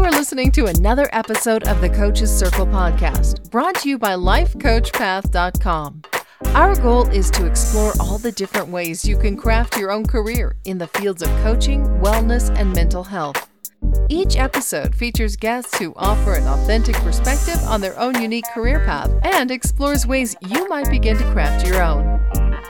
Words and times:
You 0.00 0.06
are 0.06 0.12
listening 0.12 0.50
to 0.52 0.64
another 0.64 1.10
episode 1.12 1.68
of 1.68 1.82
the 1.82 1.90
Coach's 1.90 2.34
Circle 2.34 2.64
podcast, 2.64 3.50
brought 3.50 3.74
to 3.80 3.88
you 3.90 3.98
by 3.98 4.12
LifeCoachPath.com. 4.12 6.02
Our 6.54 6.74
goal 6.76 7.06
is 7.08 7.30
to 7.32 7.44
explore 7.44 7.92
all 8.00 8.16
the 8.16 8.32
different 8.32 8.68
ways 8.68 9.04
you 9.04 9.18
can 9.18 9.36
craft 9.36 9.76
your 9.76 9.92
own 9.92 10.06
career 10.06 10.56
in 10.64 10.78
the 10.78 10.86
fields 10.86 11.20
of 11.20 11.28
coaching, 11.42 11.84
wellness, 12.00 12.48
and 12.58 12.72
mental 12.72 13.04
health. 13.04 13.46
Each 14.08 14.38
episode 14.38 14.94
features 14.94 15.36
guests 15.36 15.76
who 15.76 15.92
offer 15.96 16.32
an 16.32 16.46
authentic 16.46 16.96
perspective 16.96 17.62
on 17.64 17.82
their 17.82 18.00
own 18.00 18.22
unique 18.22 18.46
career 18.54 18.82
path 18.86 19.12
and 19.22 19.50
explores 19.50 20.06
ways 20.06 20.34
you 20.48 20.66
might 20.68 20.88
begin 20.88 21.18
to 21.18 21.32
craft 21.32 21.66
your 21.66 21.82
own. 21.82 22.18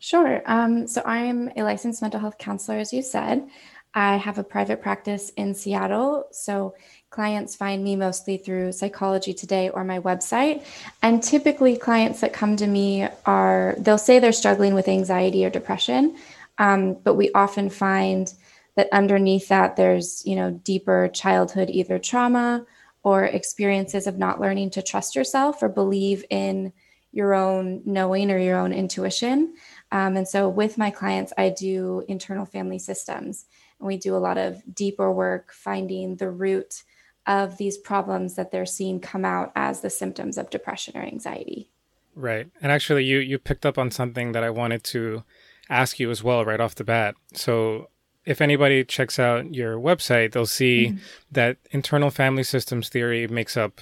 Sure. 0.00 0.42
Um, 0.46 0.88
so 0.88 1.02
I'm 1.04 1.50
a 1.56 1.62
licensed 1.62 2.02
mental 2.02 2.18
health 2.18 2.38
counselor, 2.38 2.78
as 2.78 2.92
you 2.92 3.02
said. 3.02 3.46
I 3.94 4.16
have 4.16 4.38
a 4.38 4.44
private 4.44 4.82
practice 4.82 5.30
in 5.36 5.54
Seattle. 5.54 6.24
So 6.32 6.74
clients 7.10 7.56
find 7.56 7.82
me 7.82 7.96
mostly 7.96 8.36
through 8.36 8.70
Psychology 8.70 9.34
Today 9.34 9.68
or 9.68 9.82
my 9.82 9.98
website. 9.98 10.64
And 11.02 11.20
typically, 11.22 11.76
clients 11.76 12.20
that 12.20 12.32
come 12.32 12.56
to 12.56 12.66
me 12.66 13.08
are, 13.26 13.74
they'll 13.78 13.98
say 13.98 14.18
they're 14.18 14.32
struggling 14.32 14.74
with 14.74 14.88
anxiety 14.88 15.44
or 15.44 15.50
depression. 15.50 16.16
Um, 16.58 16.94
but 16.94 17.14
we 17.14 17.32
often 17.32 17.68
find 17.68 18.32
that 18.76 18.88
underneath 18.92 19.48
that, 19.48 19.74
there's, 19.74 20.24
you 20.24 20.36
know, 20.36 20.52
deeper 20.52 21.10
childhood 21.12 21.68
either 21.70 21.98
trauma 21.98 22.64
or 23.02 23.24
experiences 23.24 24.06
of 24.06 24.18
not 24.18 24.40
learning 24.40 24.70
to 24.70 24.82
trust 24.82 25.16
yourself 25.16 25.62
or 25.62 25.68
believe 25.68 26.24
in 26.30 26.72
your 27.12 27.34
own 27.34 27.82
knowing 27.84 28.30
or 28.30 28.38
your 28.38 28.58
own 28.58 28.72
intuition. 28.72 29.54
Um, 29.90 30.16
and 30.16 30.28
so, 30.28 30.48
with 30.48 30.78
my 30.78 30.90
clients, 30.90 31.32
I 31.36 31.48
do 31.48 32.04
internal 32.06 32.46
family 32.46 32.78
systems. 32.78 33.46
And 33.80 33.86
we 33.88 33.96
do 33.96 34.14
a 34.14 34.18
lot 34.18 34.38
of 34.38 34.62
deeper 34.72 35.10
work 35.10 35.52
finding 35.52 36.14
the 36.14 36.30
root 36.30 36.84
of 37.26 37.58
these 37.58 37.78
problems 37.78 38.34
that 38.34 38.50
they're 38.50 38.66
seeing 38.66 39.00
come 39.00 39.24
out 39.24 39.52
as 39.54 39.80
the 39.80 39.90
symptoms 39.90 40.38
of 40.38 40.50
depression 40.50 40.96
or 40.96 41.02
anxiety. 41.02 41.70
Right. 42.14 42.48
And 42.60 42.72
actually 42.72 43.04
you 43.04 43.18
you 43.18 43.38
picked 43.38 43.64
up 43.64 43.78
on 43.78 43.90
something 43.90 44.32
that 44.32 44.42
I 44.42 44.50
wanted 44.50 44.82
to 44.84 45.22
ask 45.68 46.00
you 46.00 46.10
as 46.10 46.22
well 46.22 46.44
right 46.44 46.60
off 46.60 46.74
the 46.74 46.84
bat. 46.84 47.14
So 47.34 47.88
if 48.24 48.40
anybody 48.40 48.84
checks 48.84 49.18
out 49.18 49.54
your 49.54 49.78
website, 49.78 50.32
they'll 50.32 50.46
see 50.46 50.88
mm-hmm. 50.88 50.98
that 51.32 51.56
internal 51.70 52.10
family 52.10 52.42
systems 52.42 52.88
theory 52.88 53.26
makes 53.28 53.56
up 53.56 53.80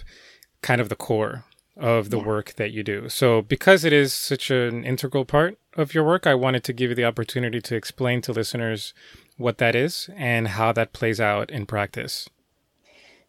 kind 0.63 0.81
of 0.81 0.89
the 0.89 0.97
core 0.97 1.45
of 1.77 2.11
the 2.11 2.19
yeah. 2.19 2.25
work 2.25 2.55
that 2.55 2.73
you 2.73 2.83
do. 2.83 3.09
So 3.09 3.43
because 3.43 3.85
it 3.85 3.93
is 3.93 4.13
such 4.13 4.51
an 4.51 4.85
integral 4.85 5.25
part 5.25 5.59
of 5.75 5.95
your 5.95 6.05
work, 6.05 6.27
I 6.27 6.35
wanted 6.35 6.65
to 6.65 6.73
give 6.73 6.91
you 6.91 6.97
the 6.97 7.05
opportunity 7.05 7.61
to 7.61 7.77
explain 7.77 8.21
to 8.23 8.33
listeners 8.33 8.95
what 9.37 9.59
that 9.59 9.77
is 9.77 10.11
and 10.17 10.49
how 10.49 10.73
that 10.73 10.93
plays 10.93 11.21
out 11.21 11.51
in 11.51 11.67
practice. 11.67 12.29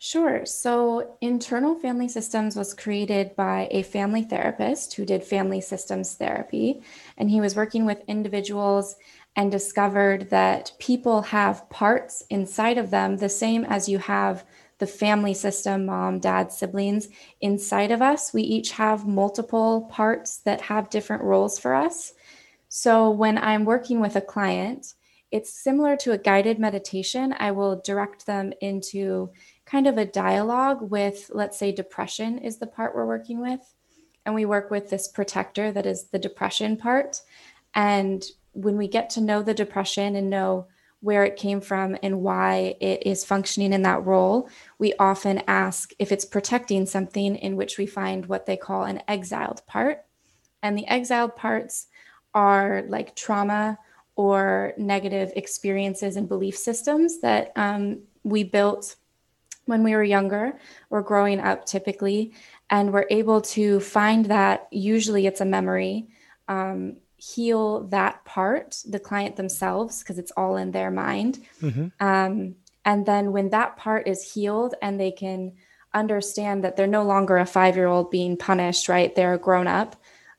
Sure. 0.02 0.46
So, 0.46 1.18
internal 1.20 1.76
family 1.76 2.08
systems 2.08 2.56
was 2.56 2.74
created 2.74 3.36
by 3.36 3.68
a 3.70 3.84
family 3.84 4.24
therapist 4.24 4.94
who 4.94 5.06
did 5.06 5.24
family 5.26 5.60
systems 5.60 6.14
therapy. 6.16 6.82
And 7.18 7.30
he 7.30 7.42
was 7.42 7.56
working 7.56 7.86
with 7.86 8.04
individuals 8.08 8.96
and 9.36 9.52
discovered 9.52 10.30
that 10.30 10.72
people 10.80 11.22
have 11.24 11.70
parts 11.70 12.24
inside 12.30 12.78
of 12.78 12.92
them, 12.92 13.18
the 13.18 13.28
same 13.30 13.66
as 13.66 13.90
you 13.90 13.98
have 14.00 14.46
the 14.78 14.88
family 14.88 15.34
system 15.34 15.86
mom, 15.86 16.20
dad, 16.20 16.54
siblings 16.54 17.10
inside 17.42 17.92
of 17.92 18.02
us. 18.02 18.34
We 18.34 18.42
each 18.44 18.72
have 18.72 19.06
multiple 19.06 19.82
parts 19.92 20.38
that 20.38 20.62
have 20.62 20.90
different 20.90 21.24
roles 21.24 21.60
for 21.60 21.76
us. 21.76 22.14
So, 22.68 23.10
when 23.10 23.38
I'm 23.38 23.66
working 23.66 24.00
with 24.00 24.16
a 24.16 24.22
client, 24.22 24.94
it's 25.32 25.54
similar 25.54 25.96
to 25.98 26.12
a 26.12 26.18
guided 26.18 26.60
meditation. 26.60 27.36
I 27.38 27.52
will 27.52 27.82
direct 27.84 28.26
them 28.26 28.54
into 28.62 29.32
kind 29.70 29.88
of 29.88 29.98
a 29.98 30.06
dialogue 30.06 30.82
with, 30.82 31.30
let's 31.34 31.58
say, 31.58 31.72
depression 31.72 32.40
is 32.40 32.58
the 32.58 32.68
part 32.68 32.96
we're 32.96 33.06
working 33.06 33.40
with. 33.40 33.62
And 34.26 34.34
we 34.34 34.46
work 34.46 34.72
with 34.72 34.90
this 34.90 35.08
protector 35.08 35.72
that 35.72 35.86
is 35.86 36.06
the 36.06 36.20
depression 36.20 36.76
part. 36.76 37.22
And 37.76 38.24
when 38.54 38.78
we 38.78 38.88
get 38.88 39.12
to 39.12 39.22
know 39.22 39.44
the 39.44 39.54
depression 39.54 40.16
and 40.16 40.30
know 40.30 40.68
where 41.02 41.24
it 41.24 41.38
came 41.38 41.62
from 41.62 41.98
and 42.04 42.22
why 42.22 42.76
it 42.82 43.04
is 43.06 43.24
functioning 43.24 43.72
in 43.72 43.84
that 43.84 44.06
role, 44.06 44.50
we 44.80 44.94
often 45.00 45.44
ask 45.48 45.94
if 46.00 46.12
it's 46.12 46.26
protecting 46.26 46.86
something, 46.86 47.36
in 47.36 47.56
which 47.56 47.78
we 47.78 47.86
find 47.86 48.26
what 48.26 48.46
they 48.46 48.58
call 48.58 48.84
an 48.84 49.02
exiled 49.08 49.62
part. 49.68 50.04
And 50.62 50.78
the 50.78 50.88
exiled 50.88 51.36
parts 51.36 51.88
are 52.34 52.84
like 52.88 53.16
trauma 53.16 53.78
or 54.16 54.74
negative 54.78 55.32
experiences 55.36 56.18
and 56.18 56.28
belief 56.28 56.58
systems 56.58 57.22
that 57.22 57.54
um, 57.56 58.02
we 58.24 58.44
built 58.44 58.96
when 59.70 59.84
we 59.84 59.96
were 59.96 60.04
younger 60.04 60.60
or 60.90 61.02
growing 61.02 61.40
up 61.40 61.66
typically 61.66 62.34
and 62.70 62.92
we're 62.92 63.08
able 63.10 63.42
to 63.42 63.80
find 63.80 64.26
that 64.26 64.68
usually 64.72 65.26
it's 65.26 65.42
a 65.42 65.46
memory 65.46 66.08
um, 66.48 66.98
heal 67.18 67.88
that 67.88 68.24
part 68.26 68.78
the 68.88 69.00
client 69.00 69.36
themselves 69.36 70.00
because 70.00 70.18
it's 70.18 70.32
all 70.32 70.58
in 70.58 70.72
their 70.72 70.92
mind 70.92 71.40
mm-hmm. 71.62 71.88
um, 72.06 72.56
and 72.86 73.06
then 73.06 73.32
when 73.32 73.50
that 73.50 73.78
part 73.78 74.08
is 74.08 74.34
healed 74.34 74.76
and 74.82 75.00
they 75.00 75.12
can 75.12 75.54
understand 75.94 76.64
that 76.64 76.76
they're 76.76 76.88
no 76.88 77.04
longer 77.04 77.38
a 77.38 77.46
five 77.46 77.76
year 77.76 77.88
old 77.88 78.10
being 78.12 78.38
punished 78.38 78.88
right 78.90 79.16
they're 79.16 79.38
grown 79.38 79.68
up 79.68 79.96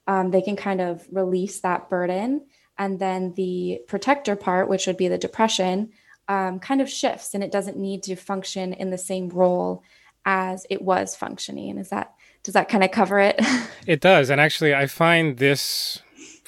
um, 0.07 0.31
they 0.31 0.43
can 0.43 0.57
kind 0.57 0.81
of 0.81 1.07
release 1.13 1.61
that 1.61 1.89
burden 1.89 2.47
and 2.79 2.99
then 2.99 3.35
the 3.35 3.81
protector 3.87 4.37
part 4.37 4.69
which 4.69 4.87
would 4.87 4.97
be 4.97 5.09
the 5.09 5.19
depression 5.19 5.91
um, 6.31 6.61
kind 6.61 6.81
of 6.81 6.89
shifts 6.89 7.35
and 7.35 7.43
it 7.43 7.51
doesn't 7.51 7.77
need 7.77 8.05
to 8.05 8.15
function 8.15 8.73
in 8.73 8.91
the 8.91 8.99
same 8.99 9.29
role 9.31 9.83
as 10.25 10.65
it 10.71 10.81
was 10.81 11.17
functioning. 11.17 11.71
And 11.71 11.79
is 11.81 11.91
that 11.91 12.15
does 12.45 12.55
that 12.55 12.69
kind 12.69 12.85
of 12.85 12.93
cover 12.93 13.19
it? 13.19 13.39
it 13.87 14.01
does, 14.01 14.31
and 14.31 14.41
actually, 14.41 14.75
I 14.75 14.87
find 14.87 15.37
this 15.37 16.01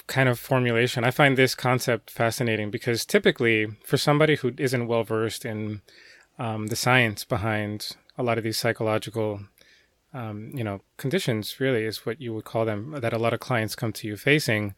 kind 0.07 0.29
of 0.29 0.39
formulation. 0.39 1.05
I 1.05 1.11
find 1.11 1.37
this 1.37 1.55
concept 1.55 2.11
fascinating 2.11 2.71
because 2.71 3.05
typically, 3.05 3.67
for 3.85 3.97
somebody 3.97 4.37
who 4.37 4.53
isn't 4.57 4.87
well 4.87 5.03
versed 5.03 5.45
in 5.45 5.83
um, 6.39 6.69
the 6.69 6.77
science 6.77 7.25
behind 7.25 7.97
a 8.17 8.23
lot 8.23 8.39
of 8.39 8.45
these 8.45 8.57
psychological, 8.57 9.41
um, 10.15 10.53
you 10.55 10.65
know, 10.65 10.81
conditions, 10.97 11.61
really 11.61 11.85
is 11.85 12.07
what 12.07 12.21
you 12.21 12.33
would 12.33 12.45
call 12.45 12.65
them. 12.65 12.95
That 13.01 13.13
a 13.13 13.19
lot 13.19 13.35
of 13.35 13.41
clients 13.41 13.75
come 13.75 13.93
to 13.95 14.07
you 14.07 14.17
facing. 14.17 14.75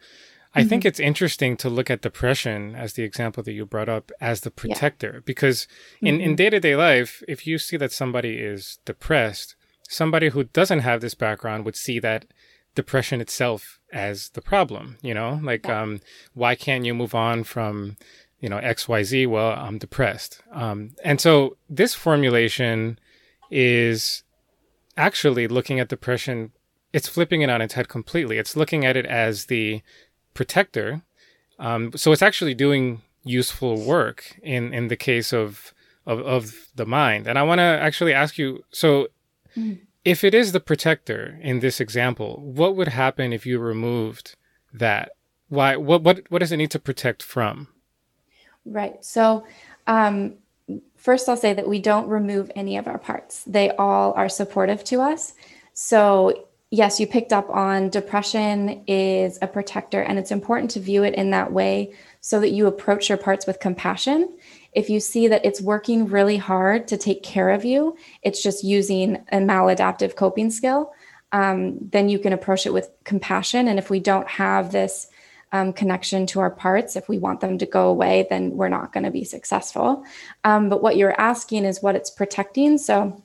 I 0.55 0.61
mm-hmm. 0.61 0.69
think 0.69 0.85
it's 0.85 1.01
interesting 1.01 1.57
to 1.59 1.69
look 1.69 1.91
at 1.91 2.03
depression 2.03 2.77
as 2.77 2.93
the 2.93 3.03
example 3.03 3.43
that 3.43 3.53
you 3.53 3.67
brought 3.67 3.89
up 3.89 4.13
as 4.21 4.43
the 4.43 4.51
protector 4.51 5.15
yeah. 5.15 5.21
because 5.25 5.67
in, 6.01 6.17
mm-hmm. 6.17 6.25
in 6.25 6.37
day-to-day 6.37 6.77
life, 6.77 7.23
if 7.27 7.47
you 7.47 7.59
see 7.59 7.77
that 7.77 7.93
somebody 7.93 8.39
is 8.39 8.79
depressed, 8.85 9.56
somebody 9.89 10.29
who 10.29 10.45
doesn't 10.45 10.81
have 10.81 11.01
this 11.01 11.15
background 11.15 11.65
would 11.65 11.77
see 11.77 11.99
that 11.99 12.27
depression 12.75 13.21
itself 13.21 13.81
as 13.93 14.31
the 14.31 14.43
problem, 14.43 14.97
you 15.03 15.15
know? 15.15 15.41
Like 15.43 15.67
yeah. 15.67 15.83
um 15.83 16.01
why 16.35 16.55
can't 16.55 16.85
you 16.85 16.95
move 16.95 17.15
on 17.15 17.45
from 17.45 17.97
you 18.41 18.49
know 18.49 18.59
XYZ? 18.59 19.27
Well, 19.27 19.53
I'm 19.53 19.79
depressed. 19.79 20.41
Um 20.53 20.93
and 21.05 21.21
so 21.21 21.57
this 21.69 21.95
formulation 21.95 22.99
is 23.50 24.23
actually 24.97 25.49
looking 25.49 25.81
at 25.81 25.89
depression 25.89 26.53
it's 26.93 27.09
flipping 27.09 27.43
it 27.43 27.50
on 27.50 27.61
its 27.61 27.75
head 27.75 27.89
completely. 27.89 28.39
It's 28.39 28.57
looking 28.57 28.85
at 28.85 28.97
it 28.97 29.05
as 29.05 29.47
the 29.47 29.83
protector. 30.35 31.03
Um, 31.59 31.93
so 31.95 32.13
it's 32.13 32.23
actually 32.23 32.55
doing 32.55 33.03
useful 33.23 33.81
work 33.81 34.39
in, 34.43 34.75
in 34.75 34.89
the 34.89 34.97
case 34.97 35.33
of, 35.33 35.73
of, 36.07 36.21
of 36.21 36.69
the 36.75 36.87
mind. 36.87 37.27
And 37.27 37.39
I 37.39 37.43
want 37.43 37.61
to 37.61 37.63
actually 37.65 38.13
ask 38.13 38.39
you 38.39 38.65
so, 38.71 39.09
mm. 39.57 39.81
if 40.05 40.25
it 40.25 40.35
is 40.35 40.53
the 40.53 40.61
protector 40.61 41.39
in 41.43 41.61
this 41.61 41.81
example, 41.81 42.41
what 42.43 42.77
would 42.77 42.89
happen 42.89 43.33
if 43.33 43.47
you 43.47 43.59
removed 43.59 44.37
that? 44.73 45.13
Why? 45.49 45.77
What, 45.77 46.03
what, 46.03 46.23
what 46.31 46.41
does 46.41 46.53
it 46.53 46.57
need 46.57 46.71
to 46.73 46.79
protect 46.79 47.23
from? 47.23 47.69
Right. 48.65 49.05
So, 49.05 49.45
um, 49.87 50.35
first 50.97 51.29
I'll 51.29 51.37
say 51.37 51.53
that 51.53 51.69
we 51.69 51.79
don't 51.79 52.09
remove 52.09 52.51
any 52.57 52.77
of 52.77 52.89
our 52.89 52.99
parts. 52.99 53.45
They 53.45 53.71
all 53.71 54.13
are 54.15 54.29
supportive 54.29 54.83
to 54.85 55.01
us. 55.01 55.35
So, 55.75 56.49
yes, 56.75 56.99
you 56.99 57.06
picked 57.06 57.32
up 57.32 57.49
on 57.50 57.88
depression 57.88 58.82
is 58.88 59.38
a 59.41 59.47
protector, 59.47 60.03
and 60.03 60.19
it's 60.19 60.32
important 60.32 60.73
to 60.73 60.81
view 60.81 61.05
it 61.05 61.15
in 61.15 61.31
that 61.31 61.53
way 61.53 61.94
so 62.21 62.41
that 62.41 62.50
you 62.50 62.67
approach 62.67 63.09
your 63.09 63.19
parts 63.19 63.47
with 63.47 63.61
compassion. 63.61 64.37
If 64.73 64.91
you 64.91 64.99
see 64.99 65.29
that 65.29 65.44
it's 65.44 65.61
working 65.61 66.06
really 66.06 66.37
hard 66.37 66.88
to 66.88 66.97
take 66.97 67.23
care 67.23 67.50
of 67.50 67.65
you, 67.65 67.97
it's 68.23 68.43
just 68.43 68.65
using 68.65 69.25
a 69.31 69.37
maladaptive 69.37 70.17
coping 70.17 70.50
skill, 70.50 70.93
um, 71.31 71.79
then 71.81 72.09
you 72.09 72.19
can 72.19 72.32
approach 72.32 72.67
it 72.67 72.73
with 72.73 72.91
compassion. 73.05 73.69
And 73.69 73.79
if 73.79 73.88
we 73.88 74.00
don't 74.00 74.29
have 74.29 74.73
this 74.73 75.09
um, 75.53 75.73
connection 75.73 76.26
to 76.26 76.41
our 76.41 76.50
parts, 76.50 76.97
if 76.97 77.09
we 77.09 77.19
want 77.19 77.41
them 77.41 77.59
to 77.59 77.67
go 77.67 77.88
away, 77.88 78.26
then 78.29 78.50
we're 78.50 78.69
not 78.69 78.93
going 78.93 79.05
to 79.05 79.12
be 79.12 79.25
successful. 79.25 80.05
Um, 80.43 80.69
but 80.69 80.82
what 80.82 80.97
you're 80.97 81.21
asking 81.21 81.65
is 81.65 81.81
what 81.81 81.94
it's 81.94 82.11
protecting. 82.11 82.79
So, 82.79 83.23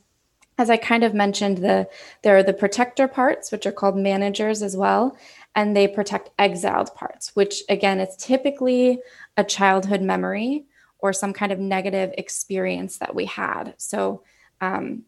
as 0.59 0.69
I 0.69 0.77
kind 0.77 1.03
of 1.03 1.13
mentioned, 1.13 1.59
the 1.59 1.89
there 2.21 2.37
are 2.37 2.43
the 2.43 2.53
protector 2.53 3.07
parts, 3.07 3.51
which 3.51 3.65
are 3.65 3.71
called 3.71 3.97
managers 3.97 4.61
as 4.61 4.75
well, 4.75 5.17
and 5.55 5.75
they 5.75 5.87
protect 5.87 6.29
exiled 6.37 6.93
parts, 6.93 7.35
which 7.35 7.63
again 7.69 7.99
is 7.99 8.15
typically 8.17 8.99
a 9.37 9.43
childhood 9.43 10.01
memory 10.01 10.65
or 10.99 11.13
some 11.13 11.31
kind 11.31 11.51
of 11.51 11.59
negative 11.59 12.13
experience 12.17 12.97
that 12.97 13.15
we 13.15 13.25
had. 13.25 13.73
So, 13.77 14.23
um, 14.59 15.03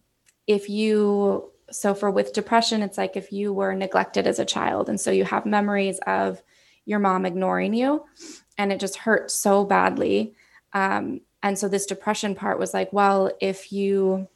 if 0.48 0.69
you 0.69 1.51
so 1.69 1.94
for 1.94 2.09
with 2.09 2.33
depression, 2.33 2.81
it's 2.81 2.98
like 2.98 3.15
if 3.15 3.31
you 3.31 3.53
were 3.53 3.75
neglected 3.75 4.27
as 4.27 4.39
a 4.39 4.45
child, 4.45 4.89
and 4.89 5.00
so 5.00 5.12
you 5.12 5.25
have 5.25 5.45
memories 5.45 6.00
of 6.07 6.42
your 6.86 7.00
mom 7.00 7.25
ignoring 7.25 7.74
you, 7.74 8.06
and 8.57 8.71
it 8.71 8.80
just 8.80 8.98
hurt 8.98 9.30
so 9.30 9.65
badly. 9.65 10.33
Um, 10.74 11.21
and 11.44 11.57
so 11.57 11.68
this 11.68 11.86
depression 11.86 12.36
part 12.36 12.59
was 12.59 12.74
like, 12.74 12.94
well, 12.94 13.31
if 13.42 13.71
you 13.71 14.27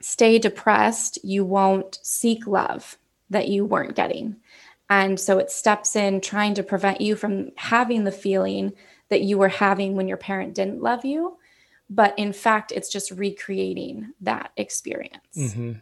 stay 0.00 0.38
depressed, 0.38 1.18
you 1.24 1.44
won't 1.44 1.98
seek 2.02 2.46
love 2.46 2.96
that 3.30 3.48
you 3.48 3.64
weren't 3.64 3.96
getting. 3.96 4.36
And 4.90 5.20
so 5.20 5.38
it 5.38 5.50
steps 5.50 5.96
in 5.96 6.20
trying 6.20 6.54
to 6.54 6.62
prevent 6.62 7.00
you 7.00 7.14
from 7.14 7.50
having 7.56 8.04
the 8.04 8.12
feeling 8.12 8.72
that 9.10 9.22
you 9.22 9.38
were 9.38 9.48
having 9.48 9.96
when 9.96 10.08
your 10.08 10.16
parent 10.16 10.54
didn't 10.54 10.82
love 10.82 11.04
you. 11.04 11.36
But 11.90 12.18
in 12.18 12.32
fact, 12.32 12.72
it's 12.72 12.88
just 12.88 13.10
recreating 13.10 14.12
that 14.20 14.52
experience. 14.56 15.36
Mm-hmm. 15.36 15.72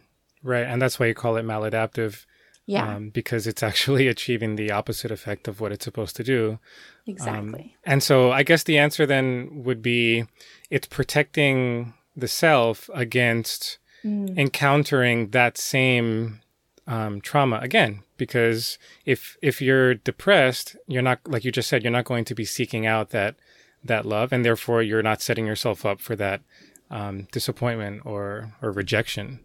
Right. 0.43 0.65
And 0.65 0.81
that's 0.81 0.99
why 0.99 1.07
you 1.07 1.13
call 1.13 1.35
it 1.37 1.45
maladaptive. 1.45 2.25
Yeah. 2.65 2.95
Um, 2.95 3.09
because 3.09 3.47
it's 3.47 3.63
actually 3.69 4.07
achieving 4.07 4.55
the 4.55 4.71
opposite 4.71 5.11
effect 5.11 5.47
of 5.47 5.61
what 5.61 5.71
it's 5.71 5.85
supposed 5.85 6.15
to 6.17 6.23
do. 6.23 6.59
Exactly. 7.05 7.61
Um, 7.61 7.71
and 7.85 8.03
so 8.03 8.31
I 8.31 8.43
guess 8.43 8.63
the 8.63 8.77
answer 8.77 9.05
then 9.05 9.63
would 9.63 9.81
be 9.81 10.25
it's 10.69 10.87
protecting 10.87 11.93
the 12.15 12.27
self 12.27 12.89
against 12.93 13.77
mm. 14.03 14.37
encountering 14.37 15.29
that 15.29 15.57
same 15.57 16.41
um, 16.87 17.19
trauma 17.19 17.59
again 17.61 18.01
because 18.15 18.77
if 19.05 19.37
if 19.41 19.61
you're 19.61 19.93
depressed 19.93 20.75
you're 20.87 21.01
not 21.01 21.19
like 21.27 21.43
you 21.43 21.51
just 21.51 21.67
said 21.67 21.83
you're 21.83 21.91
not 21.91 22.05
going 22.05 22.23
to 22.23 22.33
be 22.33 22.45
seeking 22.45 22.85
out 22.85 23.09
that 23.09 23.35
that 23.83 24.05
love 24.05 24.31
and 24.31 24.45
therefore 24.45 24.81
you're 24.81 25.03
not 25.03 25.21
setting 25.21 25.45
yourself 25.45 25.85
up 25.85 25.99
for 25.99 26.15
that 26.15 26.41
um, 26.89 27.27
disappointment 27.31 28.05
or 28.05 28.53
or 28.61 28.71
rejection 28.71 29.39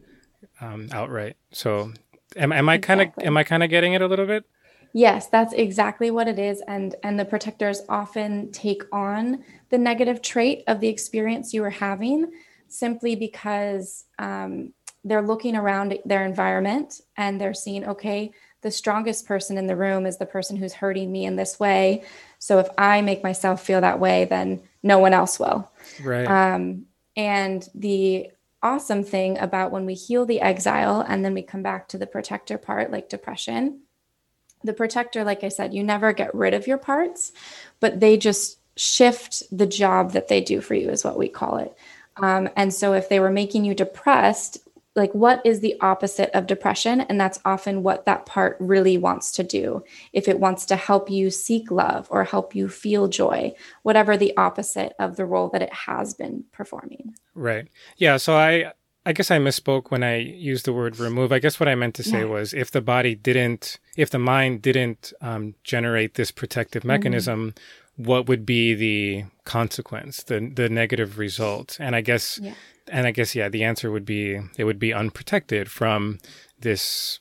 um, 0.60 0.88
outright. 0.92 1.36
So 1.52 1.92
am, 2.36 2.52
am 2.52 2.68
i 2.68 2.78
kind 2.78 3.00
of 3.00 3.08
am 3.20 3.36
i 3.36 3.44
kind 3.44 3.62
of 3.62 3.70
getting 3.70 3.92
it 3.94 4.02
a 4.02 4.06
little 4.06 4.26
bit? 4.26 4.44
Yes 4.92 5.26
that's 5.26 5.52
exactly 5.54 6.10
what 6.10 6.28
it 6.28 6.38
is 6.38 6.62
and 6.68 6.94
and 7.02 7.18
the 7.18 7.24
protectors 7.24 7.82
often 7.88 8.52
take 8.52 8.82
on 8.92 9.42
the 9.70 9.78
negative 9.78 10.22
trait 10.22 10.62
of 10.66 10.80
the 10.80 10.88
experience 10.88 11.54
you 11.54 11.62
were 11.62 11.70
having 11.70 12.30
simply 12.72 13.14
because 13.14 14.04
um, 14.18 14.72
they're 15.04 15.22
looking 15.22 15.56
around 15.56 15.98
their 16.04 16.24
environment 16.24 17.00
and 17.16 17.40
they're 17.40 17.54
seeing, 17.54 17.86
okay, 17.86 18.32
the 18.62 18.70
strongest 18.70 19.26
person 19.26 19.58
in 19.58 19.66
the 19.66 19.76
room 19.76 20.06
is 20.06 20.18
the 20.18 20.26
person 20.26 20.56
who's 20.56 20.72
hurting 20.72 21.10
me 21.10 21.24
in 21.24 21.36
this 21.36 21.58
way. 21.58 22.04
So 22.38 22.58
if 22.58 22.68
I 22.78 23.00
make 23.02 23.22
myself 23.22 23.64
feel 23.64 23.80
that 23.80 24.00
way, 24.00 24.24
then 24.24 24.62
no 24.82 24.98
one 24.98 25.12
else 25.12 25.38
will. 25.38 25.70
Right. 26.02 26.26
Um, 26.26 26.86
and 27.16 27.68
the 27.74 28.30
awesome 28.62 29.02
thing 29.02 29.38
about 29.38 29.72
when 29.72 29.84
we 29.84 29.94
heal 29.94 30.24
the 30.24 30.40
exile 30.40 31.04
and 31.06 31.24
then 31.24 31.34
we 31.34 31.42
come 31.42 31.62
back 31.62 31.88
to 31.88 31.98
the 31.98 32.06
protector 32.06 32.56
part, 32.56 32.92
like 32.92 33.08
depression, 33.08 33.80
the 34.64 34.72
protector, 34.72 35.24
like 35.24 35.42
I 35.42 35.48
said, 35.48 35.74
you 35.74 35.82
never 35.82 36.12
get 36.12 36.34
rid 36.34 36.54
of 36.54 36.68
your 36.68 36.78
parts, 36.78 37.32
but 37.80 37.98
they 37.98 38.16
just 38.16 38.58
shift 38.76 39.42
the 39.50 39.66
job 39.66 40.12
that 40.12 40.28
they 40.28 40.40
do 40.40 40.60
for 40.60 40.74
you, 40.74 40.88
is 40.90 41.04
what 41.04 41.18
we 41.18 41.28
call 41.28 41.58
it. 41.58 41.76
Um, 42.22 42.48
and 42.56 42.72
so 42.72 42.94
if 42.94 43.08
they 43.08 43.20
were 43.20 43.30
making 43.30 43.64
you 43.64 43.74
depressed, 43.74 44.58
like 44.94 45.12
what 45.12 45.44
is 45.44 45.60
the 45.60 45.76
opposite 45.80 46.30
of 46.36 46.46
depression 46.46 47.00
and 47.00 47.20
that's 47.20 47.40
often 47.44 47.82
what 47.82 48.04
that 48.04 48.26
part 48.26 48.56
really 48.60 48.98
wants 48.98 49.32
to 49.32 49.42
do 49.42 49.82
if 50.12 50.28
it 50.28 50.38
wants 50.38 50.66
to 50.66 50.76
help 50.76 51.10
you 51.10 51.30
seek 51.30 51.70
love 51.70 52.06
or 52.10 52.24
help 52.24 52.54
you 52.54 52.68
feel 52.68 53.08
joy 53.08 53.52
whatever 53.82 54.16
the 54.16 54.36
opposite 54.36 54.94
of 54.98 55.16
the 55.16 55.24
role 55.24 55.48
that 55.48 55.62
it 55.62 55.72
has 55.72 56.14
been 56.14 56.44
performing 56.52 57.14
right 57.34 57.68
yeah 57.96 58.16
so 58.16 58.36
i 58.36 58.70
i 59.06 59.12
guess 59.12 59.30
i 59.30 59.38
misspoke 59.38 59.90
when 59.90 60.02
i 60.02 60.16
used 60.16 60.66
the 60.66 60.72
word 60.72 60.98
remove 60.98 61.32
i 61.32 61.38
guess 61.38 61.58
what 61.58 61.68
i 61.68 61.74
meant 61.74 61.94
to 61.94 62.02
say 62.02 62.20
yeah. 62.20 62.24
was 62.24 62.52
if 62.52 62.70
the 62.70 62.82
body 62.82 63.14
didn't 63.14 63.78
if 63.96 64.10
the 64.10 64.18
mind 64.18 64.60
didn't 64.60 65.12
um, 65.20 65.54
generate 65.64 66.14
this 66.14 66.30
protective 66.30 66.82
mm-hmm. 66.82 66.88
mechanism 66.88 67.50
mm-hmm. 67.50 67.81
What 67.96 68.26
would 68.26 68.46
be 68.46 68.74
the 68.74 69.24
consequence 69.44 70.22
the 70.22 70.50
the 70.54 70.68
negative 70.68 71.18
result 71.18 71.76
and 71.80 71.94
i 71.94 72.00
guess 72.00 72.38
yeah 72.42 72.54
and 72.88 73.06
I 73.06 73.10
guess 73.10 73.34
yeah, 73.34 73.48
the 73.48 73.64
answer 73.64 73.90
would 73.90 74.04
be 74.04 74.40
it 74.56 74.64
would 74.64 74.78
be 74.78 74.92
unprotected 74.92 75.70
from 75.70 76.18
this 76.58 77.20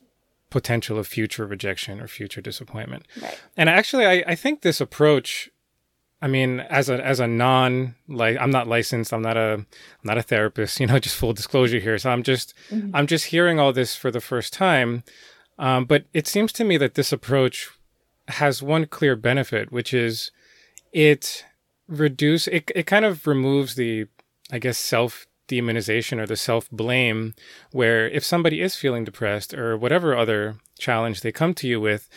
potential 0.49 0.97
of 0.97 1.07
future 1.07 1.45
rejection 1.45 1.99
or 1.99 2.07
future 2.07 2.41
disappointment. 2.41 3.07
Right. 3.21 3.39
And 3.55 3.69
actually, 3.69 4.05
I, 4.05 4.23
I 4.27 4.35
think 4.35 4.61
this 4.61 4.81
approach, 4.81 5.49
I 6.21 6.27
mean, 6.27 6.59
as 6.61 6.89
a 6.89 7.03
as 7.05 7.19
a 7.19 7.27
non 7.27 7.95
like 8.07 8.37
I'm 8.39 8.51
not 8.51 8.67
licensed, 8.67 9.13
I'm 9.13 9.21
not 9.21 9.37
a 9.37 9.53
I'm 9.53 9.67
not 10.03 10.17
a 10.17 10.23
therapist, 10.23 10.79
you 10.81 10.87
know, 10.87 10.99
just 10.99 11.15
full 11.15 11.33
disclosure 11.33 11.79
here. 11.79 11.97
So 11.97 12.09
I'm 12.09 12.23
just 12.23 12.53
mm-hmm. 12.69 12.95
I'm 12.95 13.07
just 13.07 13.25
hearing 13.25 13.59
all 13.59 13.73
this 13.73 13.95
for 13.95 14.11
the 14.11 14.21
first 14.21 14.53
time. 14.53 15.03
Um, 15.59 15.85
but 15.85 16.05
it 16.13 16.27
seems 16.27 16.51
to 16.53 16.63
me 16.63 16.77
that 16.77 16.95
this 16.95 17.11
approach 17.11 17.69
has 18.29 18.63
one 18.63 18.87
clear 18.87 19.15
benefit, 19.15 19.71
which 19.71 19.93
is 19.93 20.31
it 20.91 21.45
reduce 21.87 22.47
it, 22.47 22.71
it 22.75 22.85
kind 22.85 23.05
of 23.05 23.27
removes 23.27 23.75
the 23.75 24.07
I 24.51 24.59
guess 24.59 24.77
self 24.77 25.27
demonization 25.51 26.19
or 26.19 26.25
the 26.25 26.35
self 26.35 26.69
blame, 26.71 27.35
where 27.71 28.07
if 28.09 28.23
somebody 28.23 28.61
is 28.61 28.75
feeling 28.75 29.03
depressed 29.03 29.53
or 29.53 29.77
whatever 29.77 30.15
other 30.15 30.55
challenge 30.79 31.21
they 31.21 31.31
come 31.31 31.53
to 31.55 31.67
you 31.67 31.79
with, 31.79 32.09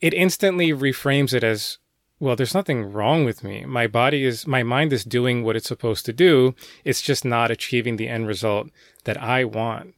it 0.00 0.14
instantly 0.14 0.70
reframes 0.70 1.34
it 1.34 1.44
as, 1.44 1.78
well, 2.20 2.36
there's 2.36 2.54
nothing 2.54 2.92
wrong 2.92 3.24
with 3.24 3.42
me. 3.42 3.64
My 3.64 3.86
body 3.86 4.24
is, 4.24 4.46
my 4.46 4.62
mind 4.62 4.92
is 4.92 5.04
doing 5.04 5.42
what 5.42 5.56
it's 5.56 5.68
supposed 5.68 6.06
to 6.06 6.12
do. 6.12 6.54
It's 6.84 7.02
just 7.02 7.24
not 7.24 7.50
achieving 7.50 7.96
the 7.96 8.08
end 8.08 8.28
result 8.28 8.68
that 9.04 9.20
I 9.20 9.44
want. 9.44 9.94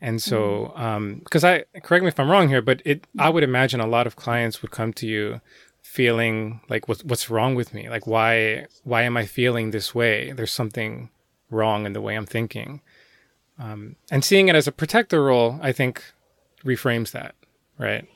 And 0.00 0.22
so, 0.22 0.72
because 1.24 1.42
mm-hmm. 1.42 1.46
um, 1.46 1.64
I 1.74 1.80
correct 1.80 2.02
me 2.02 2.08
if 2.08 2.20
I'm 2.20 2.30
wrong 2.30 2.48
here, 2.48 2.62
but 2.62 2.82
it, 2.84 3.06
I 3.18 3.30
would 3.30 3.42
imagine 3.42 3.80
a 3.80 3.86
lot 3.86 4.06
of 4.06 4.16
clients 4.16 4.60
would 4.60 4.70
come 4.70 4.92
to 4.94 5.06
you 5.06 5.40
feeling 5.84 6.60
like 6.70 6.88
what, 6.88 7.04
what's 7.04 7.28
wrong 7.30 7.54
with 7.54 7.74
me? 7.74 7.88
Like 7.90 8.06
why 8.06 8.66
why 8.82 9.02
am 9.02 9.16
I 9.16 9.26
feeling 9.26 9.70
this 9.70 9.94
way? 9.94 10.32
There's 10.32 10.50
something 10.50 11.10
wrong 11.50 11.84
in 11.84 11.92
the 11.92 12.00
way 12.00 12.16
I'm 12.16 12.26
thinking. 12.26 12.80
Um, 13.58 13.96
and 14.10 14.24
seeing 14.24 14.48
it 14.48 14.56
as 14.56 14.66
a 14.66 14.72
protector 14.72 15.22
role, 15.22 15.60
I 15.62 15.70
think, 15.70 16.02
reframes 16.64 17.12
that, 17.12 17.36
right? 17.78 18.08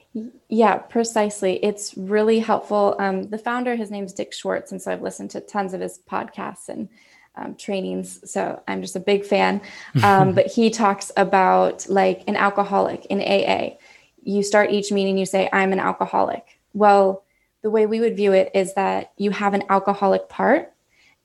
Yeah, 0.49 0.79
precisely. 0.79 1.63
It's 1.63 1.97
really 1.97 2.41
helpful. 2.41 2.97
Um, 2.99 3.25
the 3.25 3.39
founder, 3.39 3.77
his 3.77 3.91
name's 3.91 4.15
Dick 4.15 4.33
Schwartz, 4.33 4.73
and 4.73 4.83
so 4.83 4.91
I've 4.91 5.03
listened 5.03 5.31
to 5.33 5.41
tons 5.41 5.75
of 5.75 5.81
his 5.81 6.01
podcasts 6.11 6.69
and 6.69 6.89
um, 7.37 7.55
trainings. 7.55 8.29
So 8.29 8.61
I'm 8.67 8.81
just 8.83 8.97
a 8.97 9.01
big 9.01 9.25
fan. 9.25 9.61
Um, 10.03 10.33
but 10.33 10.47
he 10.47 10.71
talks 10.71 11.13
about 11.17 11.87
like 11.89 12.25
an 12.27 12.35
alcoholic 12.35 13.05
in 13.07 13.21
AA. 13.21 13.77
You 14.23 14.43
start 14.43 14.71
each 14.71 14.91
meeting, 14.91 15.19
you 15.19 15.27
say, 15.27 15.49
I'm 15.53 15.73
an 15.73 15.81
alcoholic. 15.81 16.59
Well, 16.73 17.25
the 17.63 17.71
way 17.71 17.87
we 17.87 18.01
would 18.01 18.17
view 18.17 18.33
it 18.33 18.51
is 18.55 18.75
that 18.75 19.13
you 19.17 19.31
have 19.31 19.55
an 19.55 19.65
alcoholic 19.69 20.29
part 20.29 20.73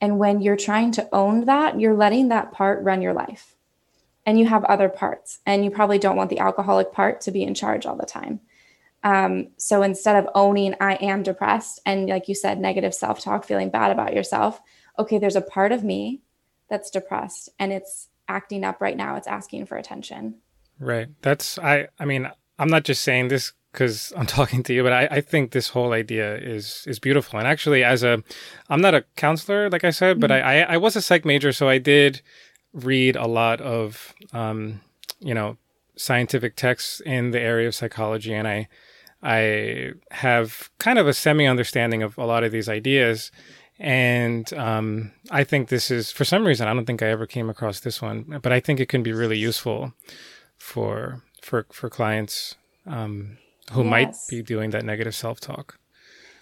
and 0.04 0.20
when 0.20 0.42
you're 0.42 0.58
trying 0.58 0.92
to 0.94 1.08
own 1.14 1.46
that, 1.46 1.80
you're 1.80 1.94
letting 1.94 2.28
that 2.28 2.52
part 2.52 2.84
run 2.84 3.02
your 3.02 3.14
life. 3.14 3.56
And 4.26 4.38
you 4.38 4.46
have 4.48 4.66
other 4.66 4.90
parts, 4.90 5.40
and 5.46 5.64
you 5.64 5.72
probably 5.72 5.98
don't 5.98 6.18
want 6.18 6.30
the 6.30 6.40
alcoholic 6.40 6.92
part 6.92 7.22
to 7.22 7.32
be 7.32 7.42
in 7.42 7.54
charge 7.54 7.86
all 7.86 7.96
the 7.96 8.06
time. 8.06 8.42
Um, 9.02 9.52
so 9.56 9.82
instead 9.82 10.18
of 10.18 10.30
owning, 10.36 10.76
I 10.82 10.96
am 10.96 11.24
depressed, 11.24 11.80
and 11.86 12.10
like 12.10 12.28
you 12.28 12.36
said, 12.36 12.60
negative 12.60 12.94
self 12.94 13.22
talk, 13.22 13.46
feeling 13.46 13.70
bad 13.70 13.92
about 13.92 14.14
yourself, 14.14 14.60
okay, 15.00 15.20
there's 15.20 15.38
a 15.38 15.42
part 15.42 15.72
of 15.72 15.86
me 15.86 16.20
that's 16.70 16.90
depressed 16.90 17.48
and 17.58 17.72
it's 17.72 18.10
acting 18.28 18.66
up 18.66 18.82
right 18.82 18.98
now. 18.98 19.16
It's 19.16 19.28
asking 19.28 19.68
for 19.68 19.78
attention. 19.78 20.36
Right. 20.80 21.08
That's, 21.22 21.58
I, 21.60 21.88
I 21.98 22.04
mean, 22.04 22.30
I'm 22.60 22.70
not 22.70 22.84
just 22.84 23.04
saying 23.04 23.30
this 23.30 23.54
because 23.74 24.14
I'm 24.16 24.26
talking 24.40 24.64
to 24.64 24.74
you, 24.74 24.84
but 24.84 24.94
I, 24.94 25.08
I 25.12 25.22
think 25.22 25.52
this 25.52 25.70
whole 25.70 25.92
idea 25.92 26.38
is 26.38 26.86
is 26.88 27.00
beautiful. 27.00 27.40
And 27.40 27.48
actually, 27.48 27.84
as 27.84 28.04
a, 28.04 28.24
I'm 28.70 28.82
not 28.82 28.96
a 28.96 29.04
counselor, 29.16 29.70
like 29.70 29.84
I 29.84 29.90
said, 29.90 30.20
but 30.20 30.30
mm-hmm. 30.30 30.48
I, 30.48 30.64
I, 30.64 30.74
I 30.76 30.78
was 30.78 30.96
a 30.96 31.02
psych 31.02 31.26
major, 31.26 31.52
so 31.52 31.68
I 31.68 31.80
did 31.80 32.22
read 32.74 33.16
a 33.16 33.28
lot 33.28 33.60
of 33.60 34.14
um, 34.32 34.82
you 35.20 35.34
know 35.34 35.58
scientific 35.96 36.56
texts 36.56 37.02
in 37.02 37.32
the 37.32 37.40
area 37.40 37.68
of 37.68 37.76
psychology, 37.76 38.34
and 38.34 38.48
I 38.48 38.70
I 39.22 39.94
have 40.12 40.70
kind 40.80 41.00
of 41.00 41.08
a 41.08 41.14
semi 41.14 41.48
understanding 41.48 42.04
of 42.04 42.18
a 42.18 42.26
lot 42.26 42.44
of 42.44 42.52
these 42.52 42.70
ideas. 42.70 43.32
And 43.80 44.54
um, 44.54 45.12
I 45.32 45.44
think 45.44 45.68
this 45.68 45.90
is, 45.90 46.12
for 46.12 46.24
some 46.24 46.46
reason, 46.46 46.68
I 46.68 46.74
don't 46.74 46.86
think 46.86 47.02
I 47.02 47.08
ever 47.08 47.26
came 47.26 47.50
across 47.50 47.80
this 47.80 48.04
one, 48.04 48.40
but 48.42 48.54
I 48.54 48.60
think 48.60 48.80
it 48.80 48.88
can 48.88 49.02
be 49.02 49.12
really 49.12 49.38
useful 49.38 49.94
for 50.58 51.24
for 51.42 51.66
for 51.72 51.90
clients 51.90 52.56
um, 52.86 53.38
who 53.72 53.84
yes. 53.84 53.90
might 53.90 54.16
be 54.30 54.42
doing 54.42 54.72
that 54.72 54.86
negative 54.86 55.16
self 55.16 55.40
talk. 55.40 55.80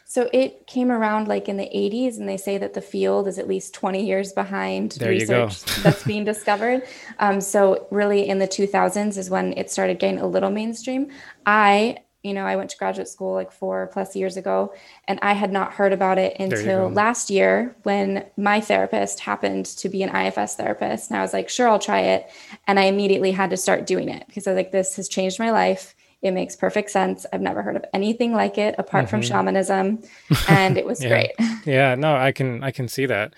So 0.05 0.29
it 0.33 0.67
came 0.67 0.91
around 0.91 1.29
like 1.29 1.47
in 1.47 1.55
the 1.55 1.69
80s, 1.73 2.17
and 2.17 2.27
they 2.27 2.35
say 2.35 2.57
that 2.57 2.73
the 2.73 2.81
field 2.81 3.29
is 3.29 3.39
at 3.39 3.47
least 3.47 3.73
20 3.73 4.05
years 4.05 4.33
behind 4.33 4.91
there 4.93 5.09
research 5.09 5.63
that's 5.83 6.03
being 6.03 6.25
discovered. 6.25 6.83
Um, 7.19 7.39
so, 7.39 7.87
really, 7.91 8.27
in 8.27 8.39
the 8.39 8.47
2000s 8.47 9.15
is 9.15 9.29
when 9.29 9.53
it 9.53 9.69
started 9.69 9.99
getting 9.99 10.19
a 10.19 10.25
little 10.25 10.49
mainstream. 10.49 11.11
I 11.45 11.97
you 12.23 12.33
know, 12.33 12.45
I 12.45 12.55
went 12.55 12.69
to 12.69 12.77
graduate 12.77 13.07
school 13.07 13.33
like 13.33 13.51
four 13.51 13.87
plus 13.87 14.15
years 14.15 14.37
ago, 14.37 14.73
and 15.07 15.17
I 15.21 15.33
had 15.33 15.51
not 15.51 15.73
heard 15.73 15.91
about 15.91 16.19
it 16.19 16.39
until 16.39 16.89
last 16.89 17.29
year 17.29 17.75
when 17.83 18.25
my 18.37 18.61
therapist 18.61 19.21
happened 19.21 19.65
to 19.65 19.89
be 19.89 20.03
an 20.03 20.15
IFS 20.15 20.55
therapist. 20.55 21.09
And 21.09 21.17
I 21.17 21.21
was 21.21 21.33
like, 21.33 21.49
sure, 21.49 21.67
I'll 21.67 21.79
try 21.79 22.01
it. 22.01 22.29
And 22.67 22.79
I 22.79 22.83
immediately 22.83 23.31
had 23.31 23.49
to 23.49 23.57
start 23.57 23.87
doing 23.87 24.07
it 24.07 24.27
because 24.27 24.45
I 24.45 24.51
was 24.51 24.57
like, 24.57 24.71
this 24.71 24.95
has 24.97 25.09
changed 25.09 25.39
my 25.39 25.51
life. 25.51 25.95
It 26.21 26.31
makes 26.31 26.55
perfect 26.55 26.91
sense. 26.91 27.25
I've 27.33 27.41
never 27.41 27.63
heard 27.63 27.75
of 27.75 27.85
anything 27.93 28.33
like 28.33 28.57
it 28.57 28.75
apart 28.77 29.05
mm-hmm. 29.05 29.09
from 29.09 29.21
shamanism. 29.21 30.03
And 30.47 30.77
it 30.77 30.85
was 30.85 31.01
yeah. 31.01 31.09
great. 31.09 31.31
yeah, 31.65 31.95
no, 31.95 32.15
I 32.15 32.31
can 32.31 32.63
I 32.63 32.71
can 32.71 32.87
see 32.87 33.05
that. 33.05 33.33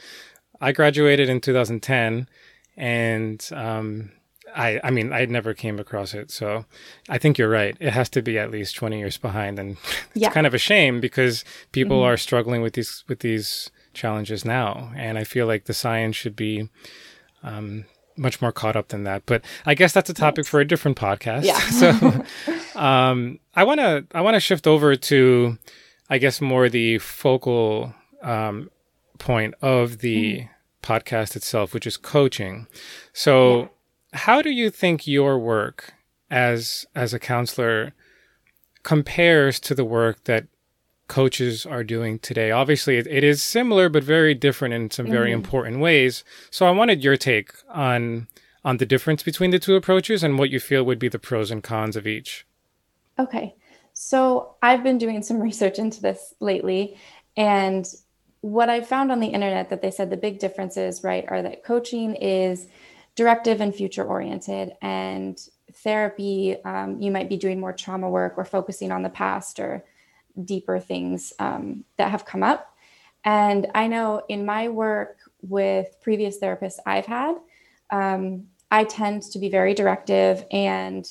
I 0.60 0.72
graduated 0.72 1.30
in 1.30 1.42
2010 1.42 2.28
and 2.78 3.50
um 3.54 4.12
I, 4.56 4.80
I 4.84 4.92
mean, 4.92 5.12
I 5.12 5.26
never 5.26 5.54
came 5.54 5.80
across 5.80 6.14
it. 6.14 6.30
So 6.30 6.66
I 7.10 7.18
think 7.18 7.38
you're 7.38 7.50
right. 7.50 7.76
It 7.80 7.92
has 7.92 8.10
to 8.10 8.22
be 8.22 8.38
at 8.38 8.52
least 8.52 8.76
20 8.76 9.00
years 9.00 9.18
behind. 9.18 9.58
And 9.58 9.72
it's 10.12 10.22
yeah. 10.22 10.30
kind 10.30 10.46
of 10.46 10.54
a 10.54 10.60
shame 10.60 11.00
because 11.00 11.44
people 11.72 11.98
mm-hmm. 11.98 12.14
are 12.14 12.18
struggling 12.18 12.62
with 12.62 12.74
these, 12.74 13.04
with 13.08 13.20
these 13.20 13.72
challenges 13.94 14.46
now. 14.46 14.92
And 14.96 15.18
I 15.18 15.24
feel 15.24 15.48
like 15.48 15.66
the 15.66 15.74
science 15.74 16.16
should 16.16 16.36
be, 16.36 16.70
um, 17.42 17.86
much 18.16 18.42
more 18.42 18.52
caught 18.52 18.76
up 18.76 18.90
than 18.90 19.04
that. 19.04 19.24
But 19.26 19.44
I 19.66 19.74
guess 19.74 19.92
that's 19.92 20.10
a 20.10 20.14
topic 20.14 20.46
for 20.46 20.60
a 20.60 20.68
different 20.68 20.98
podcast. 20.98 21.46
Yeah. 21.46 21.60
so, 21.60 22.24
um, 22.76 23.40
I 23.56 23.64
want 23.64 23.80
to, 23.80 24.06
I 24.14 24.22
want 24.22 24.36
to 24.36 24.40
shift 24.40 24.68
over 24.68 24.96
to, 24.96 25.58
I 26.10 26.18
guess, 26.18 26.42
more 26.42 26.70
the 26.70 26.98
focal, 27.00 27.94
um, 28.22 28.70
point 29.20 29.54
of 29.62 30.00
the 30.00 30.42
mm. 30.42 30.50
podcast 30.82 31.36
itself, 31.36 31.74
which 31.74 31.88
is 31.88 31.98
coaching. 31.98 32.68
So, 33.14 33.60
yeah 33.60 33.68
how 34.14 34.42
do 34.42 34.52
you 34.52 34.70
think 34.70 35.08
your 35.08 35.38
work 35.38 35.94
as 36.30 36.86
as 36.96 37.14
a 37.14 37.20
counselor 37.20 37.94
compares 38.84 39.60
to 39.62 39.76
the 39.76 39.86
work 39.86 40.24
that 40.26 40.48
coaches 41.08 41.66
are 41.66 41.84
doing 41.84 42.20
today? 42.20 42.52
Obviously, 42.52 42.98
it, 42.98 43.08
it 43.08 43.24
is 43.24 43.42
similar 43.42 43.90
but 43.90 44.04
very 44.04 44.34
different 44.34 44.74
in 44.74 44.92
some 44.92 45.08
very 45.08 45.32
mm. 45.32 45.36
important 45.36 45.80
ways. 45.80 46.24
So 46.52 46.66
I 46.66 46.72
wanted 46.72 47.04
your 47.04 47.18
take 47.18 47.52
on 47.70 48.28
on 48.64 48.78
the 48.78 48.86
difference 48.86 49.24
between 49.24 49.52
the 49.52 49.60
two 49.60 49.76
approaches 49.76 50.24
and 50.24 50.40
what 50.40 50.50
you 50.50 50.60
feel 50.60 50.84
would 50.86 51.00
be 51.00 51.10
the 51.10 51.20
pros 51.20 51.52
and 51.52 51.64
cons 51.64 51.98
of 51.98 52.08
each. 52.08 52.46
Okay. 53.20 53.56
So 53.94 54.56
I've 54.62 54.84
been 54.84 54.98
doing 54.98 55.22
some 55.22 55.40
research 55.42 55.80
into 55.80 56.02
this 56.02 56.34
lately 56.40 56.98
and 57.38 57.88
what 58.44 58.70
I 58.70 58.82
found 58.82 59.10
on 59.10 59.22
the 59.22 59.28
internet 59.28 59.70
that 59.70 59.82
they 59.82 59.90
said 59.90 60.10
the 60.10 60.18
big 60.18 60.38
differences, 60.38 61.02
right, 61.02 61.24
are 61.30 61.42
that 61.42 61.64
coaching 61.64 62.14
is 62.16 62.68
directive 63.16 63.62
and 63.62 63.74
future 63.74 64.04
oriented. 64.04 64.74
And 64.82 65.40
therapy, 65.76 66.58
um, 66.66 67.02
you 67.02 67.10
might 67.10 67.30
be 67.30 67.38
doing 67.38 67.58
more 67.58 67.72
trauma 67.72 68.10
work 68.10 68.34
or 68.36 68.44
focusing 68.44 68.92
on 68.92 69.02
the 69.02 69.10
past 69.10 69.62
or 69.62 69.86
deeper 70.44 70.78
things 70.78 71.32
um, 71.40 71.86
that 71.98 72.12
have 72.12 72.26
come 72.26 72.44
up. 72.44 72.76
And 73.24 73.68
I 73.74 73.88
know 73.88 74.24
in 74.28 74.46
my 74.46 74.68
work 74.68 75.20
with 75.42 75.96
previous 76.02 76.38
therapists 76.42 76.80
I've 76.86 77.06
had, 77.06 77.38
um, 77.92 78.48
I 78.70 78.84
tend 78.84 79.22
to 79.24 79.40
be 79.40 79.48
very 79.48 79.74
directive 79.74 80.46
and 80.52 81.08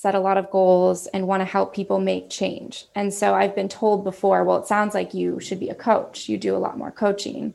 set 0.00 0.14
a 0.14 0.18
lot 0.18 0.38
of 0.38 0.50
goals 0.50 1.06
and 1.08 1.26
want 1.26 1.42
to 1.42 1.44
help 1.44 1.74
people 1.74 2.00
make 2.00 2.30
change. 2.30 2.86
And 2.94 3.12
so 3.12 3.34
I've 3.34 3.54
been 3.54 3.68
told 3.68 4.02
before, 4.02 4.44
well, 4.44 4.56
it 4.56 4.66
sounds 4.66 4.94
like 4.94 5.12
you 5.12 5.38
should 5.40 5.60
be 5.60 5.68
a 5.68 5.74
coach. 5.74 6.26
You 6.26 6.38
do 6.38 6.56
a 6.56 6.64
lot 6.66 6.78
more 6.78 6.90
coaching. 6.90 7.52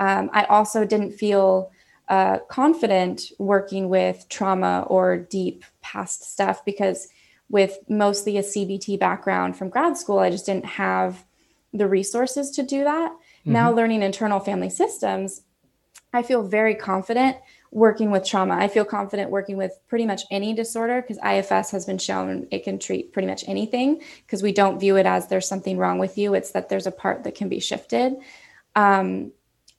Um, 0.00 0.28
I 0.32 0.42
also 0.46 0.84
didn't 0.84 1.12
feel 1.12 1.70
uh, 2.08 2.40
confident 2.48 3.30
working 3.38 3.88
with 3.88 4.28
trauma 4.28 4.84
or 4.88 5.18
deep 5.18 5.64
past 5.82 6.32
stuff 6.32 6.64
because 6.64 7.06
with 7.48 7.78
mostly 7.88 8.38
a 8.38 8.42
CBT 8.42 8.98
background 8.98 9.56
from 9.56 9.68
grad 9.68 9.96
school, 9.96 10.18
I 10.18 10.30
just 10.30 10.46
didn't 10.46 10.66
have 10.66 11.24
the 11.72 11.86
resources 11.86 12.50
to 12.56 12.64
do 12.64 12.82
that. 12.82 13.12
Mm-hmm. 13.12 13.52
Now, 13.52 13.70
learning 13.70 14.02
internal 14.02 14.40
family 14.40 14.68
systems, 14.68 15.42
I 16.12 16.24
feel 16.24 16.42
very 16.42 16.74
confident 16.74 17.36
working 17.74 18.12
with 18.12 18.24
trauma. 18.24 18.54
I 18.54 18.68
feel 18.68 18.84
confident 18.84 19.30
working 19.30 19.56
with 19.56 19.78
pretty 19.88 20.06
much 20.06 20.22
any 20.30 20.54
disorder 20.54 21.02
because 21.02 21.18
IFS 21.18 21.72
has 21.72 21.84
been 21.84 21.98
shown 21.98 22.46
it 22.52 22.62
can 22.62 22.78
treat 22.78 23.12
pretty 23.12 23.26
much 23.26 23.44
anything 23.48 24.00
because 24.24 24.44
we 24.44 24.52
don't 24.52 24.78
view 24.78 24.96
it 24.96 25.06
as 25.06 25.26
there's 25.26 25.48
something 25.48 25.76
wrong 25.76 25.98
with 25.98 26.16
you. 26.16 26.34
It's 26.34 26.52
that 26.52 26.68
there's 26.68 26.86
a 26.86 26.92
part 26.92 27.24
that 27.24 27.34
can 27.34 27.48
be 27.48 27.58
shifted. 27.58 28.14
Um, 28.76 29.32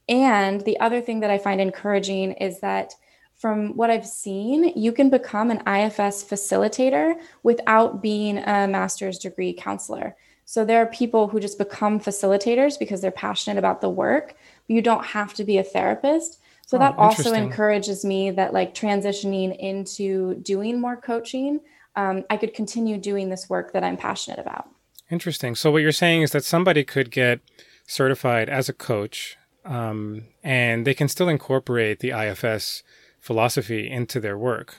and 0.10 0.60
the 0.62 0.78
other 0.82 1.00
thing 1.00 1.22
that 1.22 1.32
I 1.32 1.38
find 1.38 1.62
encouraging 1.62 2.34
is 2.34 2.60
that 2.60 2.94
from 3.34 3.76
what 3.78 3.90
I've 3.90 4.06
seen, 4.06 4.74
you 4.76 4.92
can 4.92 5.10
become 5.10 5.50
an 5.50 5.60
IFS 5.60 6.24
facilitator 6.24 7.16
without 7.44 8.02
being 8.02 8.40
a 8.40 8.68
master's 8.68 9.20
degree 9.20 9.54
counselor. 9.54 10.18
So 10.44 10.66
there 10.66 10.82
are 10.82 10.88
people 10.88 11.30
who 11.30 11.40
just 11.40 11.58
become 11.58 12.00
facilitators 12.00 12.78
because 12.78 13.02
they're 13.02 13.12
passionate 13.12 13.58
about 13.58 13.80
the 13.80 13.90
work. 13.90 14.36
You 14.68 14.82
don't 14.82 15.06
have 15.06 15.34
to 15.36 15.46
be 15.46 15.58
a 15.58 15.64
therapist. 15.64 16.40
So 16.66 16.78
oh, 16.78 16.80
that 16.80 16.98
also 16.98 17.34
encourages 17.34 18.04
me 18.04 18.32
that 18.32 18.54
like 18.54 18.74
transitioning 18.74 19.56
into 19.58 20.36
doing 20.36 20.82
more 20.82 20.96
coaching, 20.98 21.60
um, 21.96 22.24
I 22.30 22.38
could 22.38 22.54
continue 22.54 22.98
doing 22.98 23.30
this 23.30 23.50
work 23.50 23.74
that 23.74 23.84
I'm 23.84 23.98
passionate 23.98 24.40
about. 24.40 24.68
Interesting. 25.12 25.54
So 25.56 25.72
what 25.72 25.84
you're 25.84 25.92
saying 25.92 26.24
is 26.24 26.32
that 26.32 26.44
somebody 26.44 26.84
could 26.84 27.12
get 27.12 27.40
certified 27.86 28.50
as 28.50 28.68
a 28.68 28.74
coach 28.74 29.38
um, 29.64 30.24
and 30.44 30.86
they 30.86 30.94
can 30.94 31.08
still 31.08 31.30
incorporate 31.30 32.00
the 32.00 32.12
IFS 32.12 32.82
philosophy 33.20 33.90
into 33.90 34.20
their 34.20 34.38
work. 34.38 34.78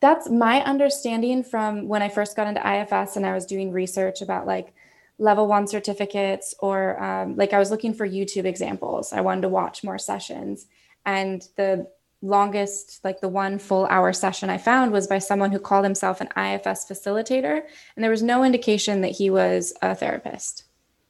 That's 0.00 0.30
my 0.30 0.62
understanding 0.62 1.42
from 1.42 1.88
when 1.88 2.02
I 2.02 2.08
first 2.08 2.36
got 2.36 2.46
into 2.46 2.60
IFS 2.60 3.16
and 3.16 3.26
I 3.26 3.34
was 3.34 3.46
doing 3.46 3.72
research 3.72 4.22
about 4.22 4.46
like 4.46 4.72
level 5.18 5.46
one 5.46 5.66
certificates 5.66 6.54
or 6.60 7.02
um, 7.02 7.36
like 7.36 7.52
I 7.52 7.58
was 7.58 7.70
looking 7.70 7.92
for 7.92 8.08
YouTube 8.08 8.44
examples. 8.44 9.12
I 9.12 9.20
wanted 9.20 9.42
to 9.42 9.48
watch 9.48 9.82
more 9.82 9.98
sessions. 9.98 10.66
And 11.04 11.46
the 11.56 11.88
longest, 12.22 13.00
like 13.04 13.20
the 13.20 13.28
one 13.28 13.58
full 13.58 13.86
hour 13.86 14.12
session 14.12 14.50
I 14.50 14.58
found 14.58 14.92
was 14.92 15.06
by 15.06 15.18
someone 15.18 15.52
who 15.52 15.58
called 15.58 15.84
himself 15.84 16.20
an 16.20 16.28
IFS 16.36 16.84
facilitator. 16.88 17.62
And 17.96 18.02
there 18.02 18.10
was 18.10 18.22
no 18.22 18.44
indication 18.44 19.00
that 19.00 19.12
he 19.12 19.30
was 19.30 19.72
a 19.82 19.94
therapist. 19.94 20.64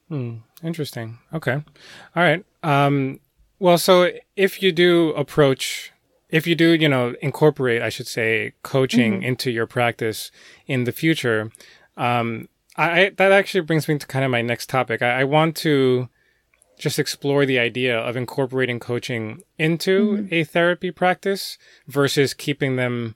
Hmm. 0.07 0.37
Interesting. 0.63 1.19
Okay. 1.33 1.53
All 1.53 1.63
right. 2.23 2.43
Um, 2.63 3.19
well, 3.59 3.77
so 3.77 4.11
if 4.35 4.61
you 4.61 4.71
do 4.71 5.09
approach, 5.09 5.91
if 6.29 6.47
you 6.47 6.55
do, 6.55 6.71
you 6.73 6.89
know, 6.89 7.15
incorporate, 7.21 7.81
I 7.81 7.89
should 7.89 8.07
say, 8.07 8.53
coaching 8.63 9.13
mm-hmm. 9.13 9.23
into 9.23 9.51
your 9.51 9.67
practice 9.67 10.31
in 10.65 10.85
the 10.85 10.91
future, 10.91 11.51
um, 11.97 12.47
I, 12.75 13.11
that 13.17 13.31
actually 13.31 13.61
brings 13.61 13.87
me 13.87 13.97
to 13.97 14.07
kind 14.07 14.23
of 14.23 14.31
my 14.31 14.41
next 14.41 14.69
topic. 14.69 15.01
I, 15.01 15.21
I 15.21 15.23
want 15.23 15.55
to 15.57 16.09
just 16.77 16.97
explore 16.97 17.45
the 17.45 17.59
idea 17.59 17.97
of 17.97 18.15
incorporating 18.15 18.79
coaching 18.79 19.43
into 19.57 20.17
mm-hmm. 20.17 20.33
a 20.33 20.43
therapy 20.43 20.91
practice 20.91 21.57
versus 21.87 22.33
keeping 22.33 22.77
them 22.77 23.15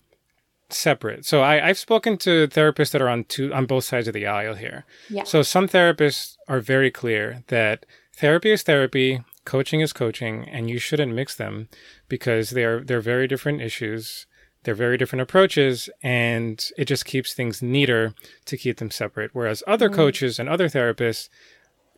separate. 0.70 1.26
So 1.26 1.42
I, 1.42 1.68
I've 1.68 1.78
spoken 1.78 2.18
to 2.20 2.48
therapists 2.48 2.92
that 2.92 3.02
are 3.02 3.10
on 3.10 3.24
two 3.26 3.54
on 3.54 3.66
both 3.66 3.86
sides 3.86 4.08
of 4.08 4.14
the 4.14 4.28
aisle 4.28 4.56
here. 4.56 4.86
Yeah. 5.10 5.24
So 5.24 5.42
some 5.42 5.68
therapists 5.68 6.36
are 6.48 6.60
very 6.60 6.92
clear 6.92 7.44
that 7.48 7.86
therapy 8.16 8.52
is 8.52 8.64
therapy, 8.64 9.24
coaching 9.46 9.82
is 9.82 9.94
coaching, 9.94 10.48
and 10.50 10.70
you 10.70 10.80
shouldn't 10.80 11.14
mix 11.14 11.36
them 11.36 11.70
because 12.10 12.52
they're 12.52 12.82
they're 12.84 13.02
very 13.02 13.28
different 13.28 13.62
issues. 13.62 14.26
They're 14.64 14.76
very 14.76 14.98
different 14.98 15.22
approaches, 15.22 15.90
and 16.02 16.64
it 16.78 16.86
just 16.86 17.06
keeps 17.06 17.34
things 17.34 17.62
neater 17.62 18.14
to 18.46 18.58
keep 18.58 18.78
them 18.78 18.92
separate. 18.92 19.32
Whereas 19.34 19.64
other 19.68 19.90
mm. 19.90 19.94
coaches 19.94 20.40
and 20.40 20.50
other 20.50 20.68
therapists 20.68 21.30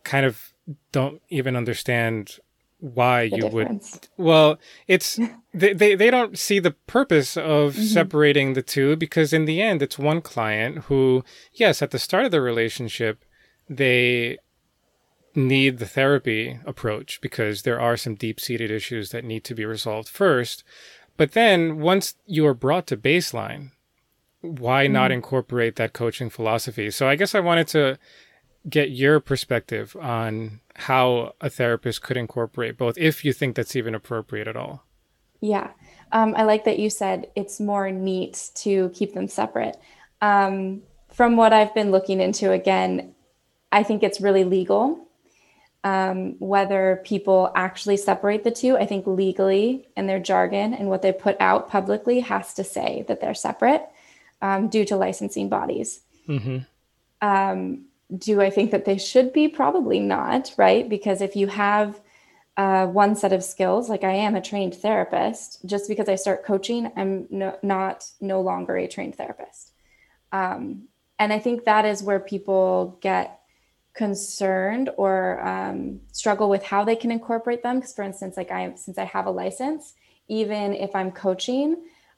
kind 0.04 0.26
of 0.26 0.52
don't 0.92 1.20
even 1.28 1.56
understand 1.56 2.38
why 2.78 3.28
the 3.28 3.36
you 3.36 3.42
difference. 3.42 3.92
would 3.92 4.24
well 4.24 4.58
it's 4.86 5.18
they, 5.54 5.72
they 5.72 5.94
they 5.94 6.10
don't 6.10 6.38
see 6.38 6.58
the 6.58 6.72
purpose 6.86 7.36
of 7.36 7.74
mm-hmm. 7.74 7.82
separating 7.82 8.52
the 8.52 8.62
two 8.62 8.96
because 8.96 9.32
in 9.32 9.46
the 9.46 9.62
end 9.62 9.80
it's 9.80 9.98
one 9.98 10.20
client 10.20 10.78
who 10.84 11.24
yes 11.54 11.80
at 11.80 11.90
the 11.90 11.98
start 11.98 12.26
of 12.26 12.30
the 12.30 12.40
relationship 12.40 13.24
they 13.68 14.36
need 15.34 15.78
the 15.78 15.86
therapy 15.86 16.58
approach 16.64 17.20
because 17.20 17.62
there 17.62 17.80
are 17.80 17.96
some 17.96 18.14
deep-seated 18.14 18.70
issues 18.70 19.10
that 19.10 19.24
need 19.24 19.44
to 19.44 19.54
be 19.54 19.64
resolved 19.64 20.08
first 20.08 20.64
but 21.16 21.32
then 21.32 21.78
once 21.78 22.14
you 22.26 22.46
are 22.46 22.54
brought 22.54 22.86
to 22.86 22.96
baseline 22.96 23.70
why 24.40 24.84
mm-hmm. 24.84 24.92
not 24.92 25.10
incorporate 25.10 25.76
that 25.76 25.92
coaching 25.92 26.30
philosophy 26.30 26.90
so 26.90 27.08
i 27.08 27.16
guess 27.16 27.34
i 27.34 27.40
wanted 27.40 27.66
to 27.66 27.98
get 28.68 28.90
your 28.90 29.20
perspective 29.20 29.96
on 30.00 30.60
how 30.74 31.34
a 31.40 31.48
therapist 31.48 32.02
could 32.02 32.16
incorporate 32.16 32.76
both, 32.76 32.98
if 32.98 33.24
you 33.24 33.32
think 33.32 33.56
that's 33.56 33.76
even 33.76 33.94
appropriate 33.94 34.48
at 34.48 34.56
all. 34.56 34.84
Yeah. 35.40 35.70
Um, 36.12 36.34
I 36.36 36.44
like 36.44 36.64
that 36.64 36.78
you 36.78 36.90
said 36.90 37.30
it's 37.36 37.60
more 37.60 37.90
neat 37.90 38.50
to 38.56 38.90
keep 38.90 39.14
them 39.14 39.28
separate. 39.28 39.76
Um, 40.20 40.82
from 41.12 41.36
what 41.36 41.52
I've 41.52 41.74
been 41.74 41.90
looking 41.90 42.20
into, 42.20 42.52
again, 42.52 43.14
I 43.70 43.82
think 43.82 44.02
it's 44.02 44.20
really 44.20 44.44
legal. 44.44 45.05
Um, 45.84 46.34
whether 46.40 47.00
people 47.04 47.52
actually 47.54 47.96
separate 47.96 48.42
the 48.42 48.50
two, 48.50 48.76
I 48.76 48.86
think 48.86 49.06
legally 49.06 49.86
and 49.96 50.08
their 50.08 50.18
jargon 50.18 50.74
and 50.74 50.88
what 50.88 51.02
they 51.02 51.12
put 51.12 51.36
out 51.38 51.68
publicly 51.68 52.18
has 52.20 52.54
to 52.54 52.64
say 52.64 53.04
that 53.06 53.20
they're 53.20 53.34
separate 53.34 53.86
um, 54.42 54.68
due 54.68 54.84
to 54.86 54.96
licensing 54.96 55.48
bodies. 55.48 56.00
Mm-hmm. 56.28 56.58
Um, 57.22 57.84
do 58.16 58.40
I 58.40 58.50
think 58.50 58.70
that 58.72 58.84
they 58.84 58.98
should 58.98 59.32
be? 59.32 59.48
Probably 59.48 60.00
not, 60.00 60.52
right? 60.56 60.88
Because 60.88 61.20
if 61.20 61.36
you 61.36 61.46
have 61.48 62.00
uh, 62.56 62.86
one 62.86 63.14
set 63.14 63.32
of 63.32 63.44
skills, 63.44 63.88
like 63.88 64.04
I 64.04 64.12
am 64.12 64.34
a 64.34 64.40
trained 64.40 64.74
therapist, 64.74 65.64
just 65.66 65.88
because 65.88 66.08
I 66.08 66.14
start 66.14 66.44
coaching, 66.44 66.90
I'm 66.96 67.26
no, 67.30 67.56
not 67.62 68.10
no 68.20 68.40
longer 68.40 68.76
a 68.76 68.88
trained 68.88 69.16
therapist. 69.16 69.72
Um, 70.32 70.88
and 71.18 71.32
I 71.32 71.38
think 71.38 71.64
that 71.64 71.84
is 71.84 72.02
where 72.02 72.20
people 72.20 72.98
get 73.00 73.40
concerned 73.96 74.90
or 74.96 75.44
um, 75.46 76.00
struggle 76.12 76.48
with 76.48 76.62
how 76.62 76.84
they 76.84 76.96
can 76.96 77.10
incorporate 77.10 77.62
them. 77.62 77.76
Because, 77.76 77.94
for 77.94 78.02
instance, 78.02 78.36
like 78.36 78.50
I, 78.50 78.72
since 78.74 78.98
I 78.98 79.04
have 79.04 79.26
a 79.26 79.30
license, 79.30 79.94
even 80.28 80.74
if 80.74 80.94
I'm 80.94 81.10
coaching, 81.10 81.76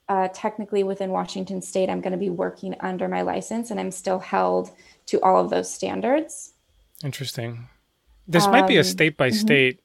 uh, 0.09 0.29
technically 0.33 0.83
within 0.83 1.11
Washington 1.11 1.63
State, 1.63 1.89
I'm 1.89 2.01
going 2.01 2.13
to 2.13 2.19
be 2.19 2.31
working 2.31 2.75
under 2.81 3.09
my 3.09 3.23
license, 3.23 3.71
and 3.71 3.79
I'm 3.79 3.91
still 3.91 4.19
held 4.19 4.71
to 5.07 5.21
all 5.21 5.43
of 5.43 5.51
those 5.51 5.73
standards. 5.73 6.53
Interesting. 7.05 7.69
This 8.27 8.47
um, 8.47 8.53
might 8.53 8.67
be 8.67 8.77
a 8.77 8.85
state 8.85 9.17
by 9.17 9.31
state 9.31 9.81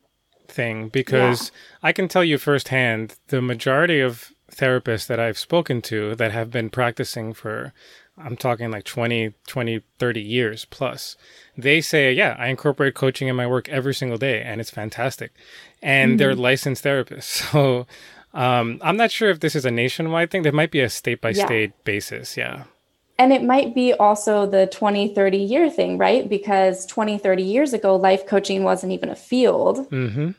thing 0.47 0.89
because 0.89 1.51
yeah. 1.51 1.89
I 1.89 1.91
can 1.91 2.07
tell 2.07 2.23
you 2.23 2.37
firsthand 2.37 3.15
the 3.27 3.41
majority 3.41 3.99
of 3.99 4.31
therapists 4.51 5.07
that 5.07 5.19
I've 5.19 5.37
spoken 5.37 5.81
to 5.83 6.15
that 6.15 6.31
have 6.31 6.51
been 6.51 6.69
practicing 6.69 7.33
for 7.33 7.73
I'm 8.17 8.37
talking 8.37 8.69
like 8.71 8.83
20, 8.83 9.33
20, 9.47 9.81
30 9.99 10.21
years 10.21 10.65
plus. 10.65 11.17
They 11.57 11.81
say, 11.81 12.13
yeah, 12.13 12.35
I 12.37 12.47
incorporate 12.47 12.93
coaching 12.93 13.27
in 13.27 13.35
my 13.35 13.47
work 13.47 13.69
every 13.69 13.93
single 13.93 14.17
day 14.17 14.41
and 14.41 14.61
it's 14.61 14.69
fantastic. 14.69 15.33
And 15.81 16.11
mm-hmm. 16.11 16.17
they're 16.17 16.35
licensed 16.35 16.83
therapists. 16.83 17.43
So 17.53 17.87
um, 18.39 18.79
I'm 18.81 18.97
not 18.97 19.11
sure 19.11 19.29
if 19.29 19.41
this 19.41 19.55
is 19.55 19.63
a 19.63 19.69
nationwide 19.69 20.31
thing. 20.31 20.41
There 20.41 20.51
might 20.51 20.71
be 20.71 20.79
a 20.79 20.89
state 20.89 21.21
by 21.21 21.33
state 21.33 21.71
basis. 21.83 22.35
Yeah 22.35 22.63
and 23.19 23.31
it 23.31 23.43
might 23.43 23.75
be 23.75 23.93
also 23.93 24.45
the 24.45 24.67
20 24.67 25.13
30 25.13 25.37
year 25.37 25.69
thing 25.69 25.97
right 25.97 26.27
because 26.29 26.85
20 26.85 27.17
30 27.17 27.43
years 27.43 27.73
ago 27.73 27.95
life 27.95 28.25
coaching 28.25 28.63
wasn't 28.63 28.91
even 28.91 29.09
a 29.09 29.15
field 29.15 29.89
mm-hmm. 29.89 30.31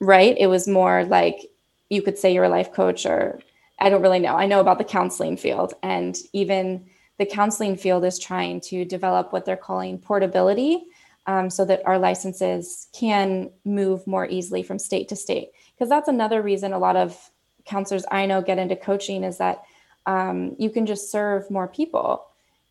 right 0.00 0.36
it 0.38 0.46
was 0.46 0.66
more 0.66 1.04
like 1.04 1.46
you 1.88 2.02
could 2.02 2.18
say 2.18 2.32
you're 2.32 2.44
a 2.44 2.48
life 2.48 2.72
coach 2.72 3.06
or 3.06 3.40
i 3.78 3.88
don't 3.88 4.02
really 4.02 4.18
know 4.18 4.34
i 4.34 4.46
know 4.46 4.60
about 4.60 4.78
the 4.78 4.84
counseling 4.84 5.36
field 5.36 5.74
and 5.82 6.16
even 6.32 6.84
the 7.18 7.26
counseling 7.26 7.76
field 7.76 8.04
is 8.04 8.18
trying 8.18 8.60
to 8.60 8.84
develop 8.84 9.32
what 9.32 9.44
they're 9.44 9.56
calling 9.56 9.98
portability 9.98 10.84
um, 11.26 11.50
so 11.50 11.64
that 11.64 11.82
our 11.86 11.98
licenses 11.98 12.88
can 12.92 13.50
move 13.64 14.06
more 14.06 14.26
easily 14.26 14.62
from 14.62 14.78
state 14.78 15.08
to 15.08 15.16
state 15.16 15.50
because 15.74 15.88
that's 15.88 16.08
another 16.08 16.42
reason 16.42 16.72
a 16.72 16.78
lot 16.78 16.96
of 16.96 17.30
counselors 17.64 18.04
i 18.10 18.26
know 18.26 18.42
get 18.42 18.58
into 18.58 18.74
coaching 18.74 19.22
is 19.22 19.38
that 19.38 19.62
um, 20.06 20.56
you 20.58 20.70
can 20.70 20.86
just 20.86 21.10
serve 21.10 21.50
more 21.50 21.68
people. 21.68 22.26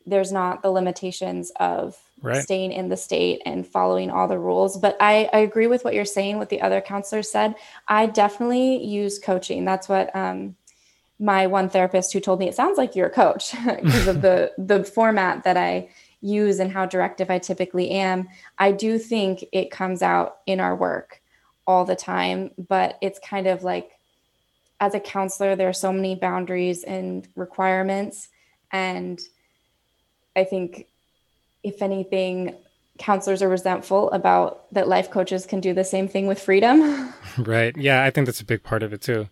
There's 0.05 0.31
not 0.31 0.61
the 0.61 0.71
limitations 0.71 1.51
of 1.59 1.97
right. 2.21 2.41
staying 2.41 2.71
in 2.71 2.89
the 2.89 2.97
state 2.97 3.41
and 3.45 3.65
following 3.65 4.09
all 4.09 4.27
the 4.27 4.39
rules. 4.39 4.77
But 4.77 4.97
I, 4.99 5.29
I, 5.31 5.39
agree 5.39 5.67
with 5.67 5.85
what 5.85 5.93
you're 5.93 6.05
saying, 6.05 6.37
what 6.37 6.49
the 6.49 6.61
other 6.61 6.81
counselors 6.81 7.31
said. 7.31 7.55
I 7.87 8.07
definitely 8.07 8.83
use 8.83 9.19
coaching. 9.19 9.63
That's 9.63 9.87
what 9.87 10.13
um, 10.15 10.55
my 11.21 11.45
one 11.45 11.69
therapist 11.69 12.11
who 12.11 12.19
told 12.19 12.39
me 12.39 12.49
it 12.49 12.55
sounds 12.55 12.77
like 12.77 12.95
you're 12.95 13.07
a 13.07 13.11
coach 13.11 13.53
because 13.65 14.07
of 14.07 14.21
the 14.21 14.51
the 14.57 14.83
format 14.83 15.43
that 15.43 15.55
I 15.55 15.89
use 16.19 16.59
and 16.59 16.71
how 16.71 16.85
directive 16.85 17.29
I 17.29 17.39
typically 17.39 17.91
am. 17.91 18.27
I 18.57 18.71
do 18.71 18.99
think 18.99 19.45
it 19.51 19.71
comes 19.71 20.01
out 20.01 20.37
in 20.45 20.59
our 20.59 20.75
work 20.75 21.21
all 21.65 21.85
the 21.85 21.95
time, 21.95 22.51
but 22.57 22.97
it's 23.01 23.19
kind 23.19 23.47
of 23.47 23.63
like 23.63 23.91
as 24.79 24.95
a 24.95 24.99
counselor, 24.99 25.55
there 25.55 25.69
are 25.69 25.73
so 25.73 25.93
many 25.93 26.15
boundaries 26.15 26.83
and 26.83 27.27
requirements. 27.35 28.29
And 28.71 29.21
I 30.35 30.43
think, 30.43 30.87
if 31.63 31.83
anything, 31.83 32.55
counselors 32.97 33.43
are 33.43 33.49
resentful 33.49 34.09
about 34.11 34.71
that 34.73 34.87
life 34.87 35.11
coaches 35.11 35.45
can 35.45 35.59
do 35.59 35.73
the 35.73 35.83
same 35.83 36.07
thing 36.07 36.25
with 36.25 36.41
freedom. 36.41 37.13
right. 37.37 37.77
Yeah, 37.77 38.03
I 38.03 38.09
think 38.09 38.25
that's 38.25 38.41
a 38.41 38.45
big 38.45 38.63
part 38.63 38.81
of 38.81 38.91
it 38.91 39.01
too. 39.01 39.29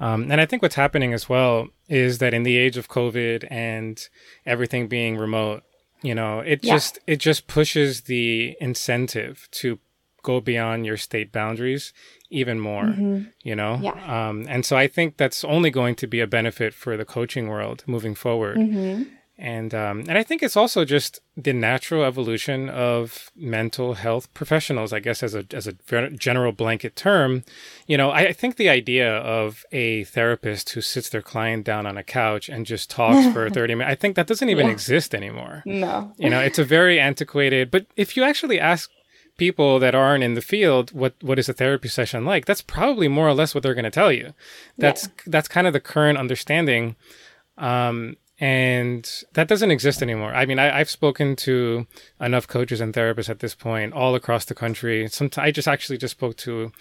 Um, 0.00 0.30
and 0.30 0.40
I 0.40 0.46
think 0.46 0.62
what's 0.62 0.74
happening 0.74 1.12
as 1.12 1.28
well 1.28 1.68
is 1.88 2.18
that 2.18 2.34
in 2.34 2.42
the 2.42 2.56
age 2.56 2.76
of 2.76 2.88
COVID 2.88 3.46
and 3.50 4.00
everything 4.44 4.88
being 4.88 5.16
remote, 5.16 5.62
you 6.02 6.14
know, 6.14 6.40
it 6.40 6.64
yeah. 6.64 6.74
just 6.74 6.98
it 7.06 7.16
just 7.16 7.46
pushes 7.46 8.02
the 8.02 8.56
incentive 8.60 9.48
to 9.52 9.78
go 10.24 10.40
beyond 10.40 10.84
your 10.84 10.96
state 10.96 11.30
boundaries 11.30 11.92
even 12.30 12.58
more 12.58 12.84
mm-hmm. 12.84 13.22
you 13.42 13.54
know 13.54 13.78
yeah. 13.80 14.28
um, 14.28 14.44
and 14.48 14.66
so 14.66 14.74
i 14.74 14.88
think 14.88 15.16
that's 15.16 15.44
only 15.44 15.70
going 15.70 15.94
to 15.94 16.06
be 16.08 16.18
a 16.18 16.26
benefit 16.26 16.74
for 16.74 16.96
the 16.96 17.04
coaching 17.04 17.46
world 17.46 17.84
moving 17.86 18.14
forward 18.14 18.56
mm-hmm. 18.56 19.04
And 19.36 19.74
um, 19.74 20.00
and 20.00 20.16
i 20.16 20.22
think 20.22 20.42
it's 20.42 20.56
also 20.56 20.84
just 20.84 21.20
the 21.36 21.52
natural 21.52 22.04
evolution 22.04 22.68
of 22.68 23.30
mental 23.34 23.94
health 23.94 24.32
professionals 24.34 24.92
i 24.92 25.00
guess 25.00 25.22
as 25.22 25.34
a 25.34 25.44
as 25.52 25.66
a 25.66 25.72
general 26.10 26.52
blanket 26.52 26.94
term. 26.96 27.44
You 27.86 27.96
know 27.96 28.10
I, 28.10 28.28
I 28.28 28.32
think 28.32 28.56
the 28.56 28.68
idea 28.68 29.10
of 29.18 29.64
a 29.72 30.04
therapist 30.04 30.70
who 30.70 30.80
sits 30.80 31.08
their 31.08 31.22
client 31.22 31.64
down 31.64 31.86
on 31.86 31.98
a 31.98 32.04
couch 32.04 32.48
and 32.48 32.64
just 32.64 32.90
talks 32.90 33.32
for 33.32 33.50
30 33.50 33.74
minutes 33.74 33.92
i 33.92 33.94
think 33.94 34.16
that 34.16 34.26
doesn't 34.26 34.48
even 34.48 34.66
yeah. 34.66 34.72
exist 34.72 35.14
anymore. 35.14 35.62
No. 35.66 36.12
You 36.16 36.30
know 36.30 36.40
it's 36.40 36.58
a 36.58 36.64
very 36.64 37.00
antiquated 37.00 37.70
but 37.70 37.86
if 37.96 38.16
you 38.16 38.22
actually 38.22 38.60
ask 38.60 38.90
people 39.36 39.78
that 39.80 39.94
aren't 39.94 40.22
in 40.22 40.34
the 40.34 40.40
field 40.40 40.92
what 40.92 41.14
what 41.20 41.38
is 41.38 41.48
a 41.48 41.52
therapy 41.52 41.88
session 41.88 42.24
like 42.24 42.44
that's 42.46 42.62
probably 42.62 43.08
more 43.08 43.28
or 43.28 43.34
less 43.34 43.54
what 43.54 43.62
they're 43.62 43.74
going 43.74 43.84
to 43.84 43.90
tell 43.90 44.12
you. 44.12 44.32
That's 44.78 45.04
yeah. 45.06 45.22
that's 45.26 45.48
kind 45.48 45.66
of 45.66 45.72
the 45.72 45.80
current 45.80 46.18
understanding. 46.18 46.96
Um, 47.58 48.16
and 48.40 49.22
that 49.34 49.48
doesn't 49.48 49.70
exist 49.70 50.02
anymore. 50.02 50.34
I 50.34 50.44
mean, 50.44 50.58
I, 50.58 50.78
have 50.78 50.90
spoken 50.90 51.36
to 51.36 51.86
enough 52.20 52.48
coaches 52.48 52.80
and 52.80 52.92
therapists 52.92 53.28
at 53.30 53.38
this 53.38 53.54
point 53.54 53.92
all 53.92 54.14
across 54.14 54.44
the 54.44 54.54
country. 54.54 55.08
Sometimes 55.08 55.46
I 55.46 55.50
just 55.52 55.68
actually 55.68 55.98
just 55.98 56.12
spoke 56.12 56.36
to 56.38 56.72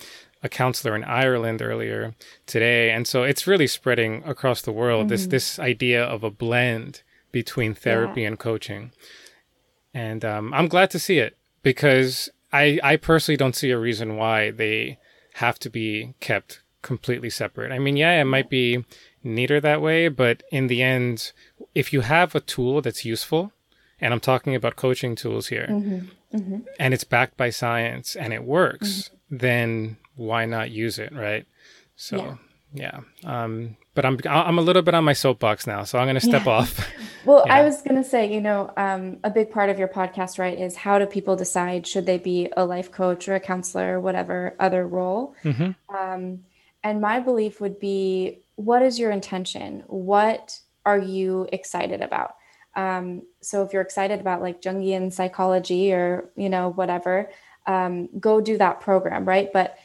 a 0.41 0.49
counselor 0.49 0.95
in 0.95 1.03
Ireland 1.03 1.61
earlier 1.61 2.15
today, 2.47 2.91
and 2.91 3.07
so 3.07 3.23
it's 3.23 3.47
really 3.47 3.67
spreading 3.67 4.23
across 4.25 4.61
the 4.61 4.71
world. 4.71 5.03
Mm-hmm. 5.03 5.09
This 5.09 5.27
this 5.27 5.59
idea 5.59 6.03
of 6.03 6.23
a 6.23 6.31
blend 6.31 7.03
between 7.31 7.73
therapy 7.73 8.21
yeah. 8.21 8.29
and 8.29 8.39
coaching, 8.39 8.91
and 9.93 10.25
um, 10.25 10.53
I'm 10.53 10.67
glad 10.67 10.89
to 10.91 10.99
see 10.99 11.19
it 11.19 11.37
because 11.61 12.29
I, 12.51 12.79
I 12.83 12.97
personally 12.97 13.37
don't 13.37 13.55
see 13.55 13.71
a 13.71 13.79
reason 13.79 14.17
why 14.17 14.51
they 14.51 14.99
have 15.35 15.57
to 15.59 15.69
be 15.69 16.13
kept 16.19 16.61
completely 16.83 17.29
separate. 17.29 17.71
I 17.71 17.79
mean, 17.79 17.97
yeah, 17.97 18.21
it 18.21 18.25
might 18.25 18.49
be 18.49 18.85
neater 19.23 19.59
that 19.61 19.81
way, 19.81 20.07
but 20.07 20.43
in 20.51 20.67
the 20.67 20.81
end, 20.81 21.31
if 21.73 21.93
you 21.93 22.01
have 22.01 22.35
a 22.35 22.39
tool 22.39 22.81
that's 22.81 23.05
useful, 23.05 23.51
and 23.99 24.13
I'm 24.13 24.19
talking 24.19 24.55
about 24.55 24.75
coaching 24.75 25.15
tools 25.15 25.47
here, 25.47 25.67
mm-hmm, 25.69 26.37
mm-hmm. 26.37 26.57
and 26.79 26.93
it's 26.93 27.03
backed 27.03 27.37
by 27.37 27.49
science 27.49 28.15
and 28.15 28.33
it 28.33 28.43
works, 28.43 29.09
mm-hmm. 29.09 29.37
then 29.37 29.97
why 30.15 30.45
not 30.45 30.71
use 30.71 30.99
it, 30.99 31.13
right? 31.13 31.45
So, 31.95 32.17
yeah. 32.17 32.35
Yeah. 32.73 33.01
Um, 33.23 33.77
but 33.93 34.05
I'm 34.05 34.19
I'm 34.27 34.57
a 34.57 34.61
little 34.61 34.81
bit 34.81 34.95
on 34.95 35.03
my 35.03 35.13
soapbox 35.13 35.67
now, 35.67 35.83
so 35.83 35.99
I'm 35.99 36.05
going 36.05 36.15
to 36.15 36.21
step 36.21 36.45
yeah. 36.47 36.51
off. 36.51 36.87
well, 37.25 37.43
yeah. 37.45 37.55
I 37.55 37.63
was 37.63 37.81
going 37.83 38.01
to 38.01 38.07
say, 38.07 38.33
you 38.33 38.41
know, 38.41 38.73
um, 38.75 39.17
a 39.23 39.29
big 39.29 39.51
part 39.51 39.69
of 39.69 39.77
your 39.77 39.87
podcast, 39.87 40.39
right, 40.39 40.59
is 40.59 40.75
how 40.75 40.97
do 40.97 41.05
people 41.05 41.35
decide 41.35 41.85
should 41.85 42.05
they 42.05 42.17
be 42.17 42.49
a 42.57 42.65
life 42.65 42.91
coach 42.91 43.27
or 43.27 43.35
a 43.35 43.39
counselor 43.39 43.97
or 43.97 43.99
whatever 43.99 44.55
other 44.59 44.87
role? 44.87 45.35
Mm-hmm. 45.43 45.95
Um, 45.95 46.43
and 46.83 46.99
my 46.99 47.19
belief 47.19 47.61
would 47.61 47.79
be, 47.79 48.39
what 48.55 48.81
is 48.81 48.99
your 48.99 49.11
intention? 49.11 49.83
What 49.87 50.59
are 50.85 50.99
you 50.99 51.47
excited 51.51 52.01
about? 52.01 52.35
Um, 52.75 53.23
so 53.41 53.63
if 53.63 53.73
you're 53.73 53.81
excited 53.81 54.19
about 54.19 54.41
like 54.41 54.61
Jungian 54.61 55.11
psychology 55.13 55.93
or 55.93 56.29
you 56.35 56.49
know 56.49 56.69
whatever, 56.69 57.29
um, 57.67 58.09
go 58.19 58.41
do 58.41 58.57
that 58.57 58.81
program, 58.81 59.25
right? 59.25 59.51
But 59.53 59.77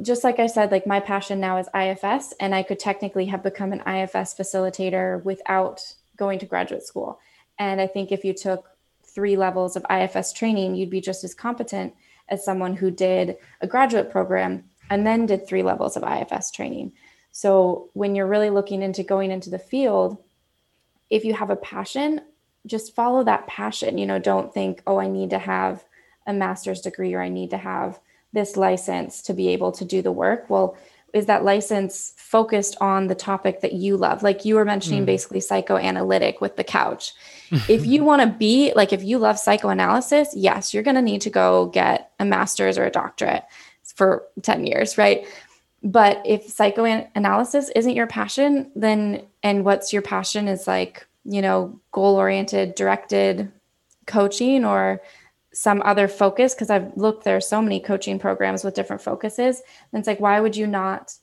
just 0.00 0.24
like 0.24 0.38
I 0.38 0.46
said, 0.46 0.70
like 0.70 0.86
my 0.86 1.00
passion 1.00 1.38
now 1.38 1.58
is 1.58 1.68
IFS, 1.74 2.32
and 2.40 2.54
I 2.54 2.62
could 2.62 2.78
technically 2.78 3.26
have 3.26 3.42
become 3.42 3.72
an 3.72 3.80
IFS 3.80 4.34
facilitator 4.34 5.22
without 5.22 5.82
going 6.16 6.38
to 6.38 6.46
graduate 6.46 6.82
school. 6.82 7.20
And 7.58 7.80
I 7.80 7.86
think 7.86 8.10
if 8.10 8.24
you 8.24 8.32
took 8.32 8.70
three 9.04 9.36
levels 9.36 9.76
of 9.76 9.84
IFS 9.90 10.32
training, 10.32 10.74
you'd 10.74 10.90
be 10.90 11.00
just 11.00 11.24
as 11.24 11.34
competent 11.34 11.94
as 12.28 12.44
someone 12.44 12.74
who 12.74 12.90
did 12.90 13.36
a 13.60 13.66
graduate 13.66 14.10
program 14.10 14.64
and 14.88 15.06
then 15.06 15.26
did 15.26 15.46
three 15.46 15.62
levels 15.62 15.96
of 15.96 16.02
IFS 16.02 16.50
training. 16.50 16.92
So 17.32 17.90
when 17.94 18.14
you're 18.14 18.26
really 18.26 18.50
looking 18.50 18.82
into 18.82 19.02
going 19.02 19.30
into 19.30 19.50
the 19.50 19.58
field, 19.58 20.18
if 21.10 21.24
you 21.24 21.34
have 21.34 21.50
a 21.50 21.56
passion, 21.56 22.20
just 22.66 22.94
follow 22.94 23.24
that 23.24 23.46
passion. 23.46 23.98
You 23.98 24.06
know, 24.06 24.18
don't 24.18 24.52
think, 24.52 24.82
oh, 24.86 25.00
I 25.00 25.08
need 25.08 25.30
to 25.30 25.38
have 25.38 25.84
a 26.26 26.32
master's 26.32 26.80
degree 26.80 27.14
or 27.14 27.22
I 27.22 27.28
need 27.28 27.50
to 27.50 27.56
have 27.56 27.98
this 28.32 28.56
license 28.56 29.22
to 29.22 29.34
be 29.34 29.48
able 29.48 29.72
to 29.72 29.84
do 29.84 30.02
the 30.02 30.12
work. 30.12 30.48
Well, 30.48 30.76
is 31.12 31.26
that 31.26 31.44
license 31.44 32.14
focused 32.16 32.76
on 32.80 33.06
the 33.06 33.14
topic 33.14 33.60
that 33.60 33.74
you 33.74 33.96
love? 33.96 34.22
Like 34.22 34.44
you 34.44 34.54
were 34.54 34.64
mentioning, 34.64 35.02
mm. 35.02 35.06
basically 35.06 35.40
psychoanalytic 35.40 36.40
with 36.40 36.56
the 36.56 36.64
couch. 36.64 37.12
if 37.68 37.84
you 37.84 38.04
want 38.04 38.22
to 38.22 38.28
be 38.28 38.72
like, 38.74 38.92
if 38.92 39.02
you 39.02 39.18
love 39.18 39.38
psychoanalysis, 39.38 40.34
yes, 40.34 40.72
you're 40.72 40.82
going 40.82 40.96
to 40.96 41.02
need 41.02 41.20
to 41.22 41.30
go 41.30 41.66
get 41.66 42.12
a 42.18 42.24
master's 42.24 42.78
or 42.78 42.84
a 42.84 42.90
doctorate 42.90 43.44
for 43.94 44.24
10 44.40 44.66
years, 44.66 44.96
right? 44.96 45.26
But 45.84 46.22
if 46.24 46.48
psychoanalysis 46.48 47.70
isn't 47.74 47.96
your 47.96 48.06
passion, 48.06 48.70
then, 48.76 49.26
and 49.42 49.64
what's 49.64 49.92
your 49.92 50.02
passion 50.02 50.46
is 50.46 50.66
like, 50.66 51.06
you 51.24 51.42
know, 51.42 51.80
goal 51.90 52.16
oriented, 52.16 52.74
directed 52.74 53.50
coaching 54.06 54.64
or 54.64 55.00
some 55.52 55.82
other 55.84 56.08
focus 56.08 56.54
because 56.54 56.70
I've 56.70 56.96
looked 56.96 57.24
there 57.24 57.36
are 57.36 57.40
so 57.40 57.60
many 57.60 57.78
coaching 57.80 58.18
programs 58.18 58.64
with 58.64 58.74
different 58.74 59.02
focuses 59.02 59.62
and 59.92 60.00
it's 60.00 60.06
like 60.06 60.20
why 60.20 60.40
would 60.40 60.56
you 60.56 60.66
not 60.66 61.14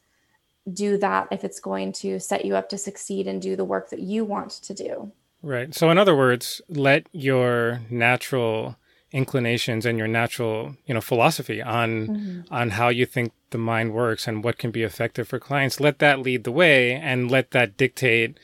do 0.72 0.98
that 0.98 1.28
if 1.32 1.44
it's 1.44 1.60
going 1.60 1.94
to 1.94 2.20
set 2.20 2.46
you 2.46 2.56
up 2.56 2.70
to 2.70 2.78
succeed 2.78 3.28
and 3.28 3.42
do 3.42 3.56
the 3.56 3.66
work 3.66 3.90
that 3.90 4.00
you 4.00 4.24
want 4.24 4.52
to 4.52 4.74
do? 4.74 5.12
Right. 5.42 5.74
So 5.74 5.90
in 5.90 5.98
other 5.98 6.16
words 6.16 6.62
let 6.70 7.08
your 7.12 7.82
natural 7.90 8.78
inclinations 9.12 9.86
and 9.86 9.98
your 9.98 10.08
natural 10.08 10.76
you 10.86 10.94
know 10.94 11.02
philosophy 11.02 11.62
on 11.62 12.08
mm-hmm. 12.08 12.54
on 12.54 12.72
how 12.72 12.90
you 12.90 13.06
think 13.06 13.34
the 13.50 13.58
mind 13.58 13.94
works 13.94 14.28
and 14.28 14.44
what 14.44 14.60
can 14.60 14.70
be 14.70 14.84
effective 14.84 15.28
for 15.28 15.40
clients 15.40 15.80
let 15.80 15.98
that 16.00 16.20
lead 16.20 16.44
the 16.44 16.52
way 16.52 16.94
and 16.94 17.32
let 17.32 17.50
that 17.52 17.76
dictate 17.76 18.40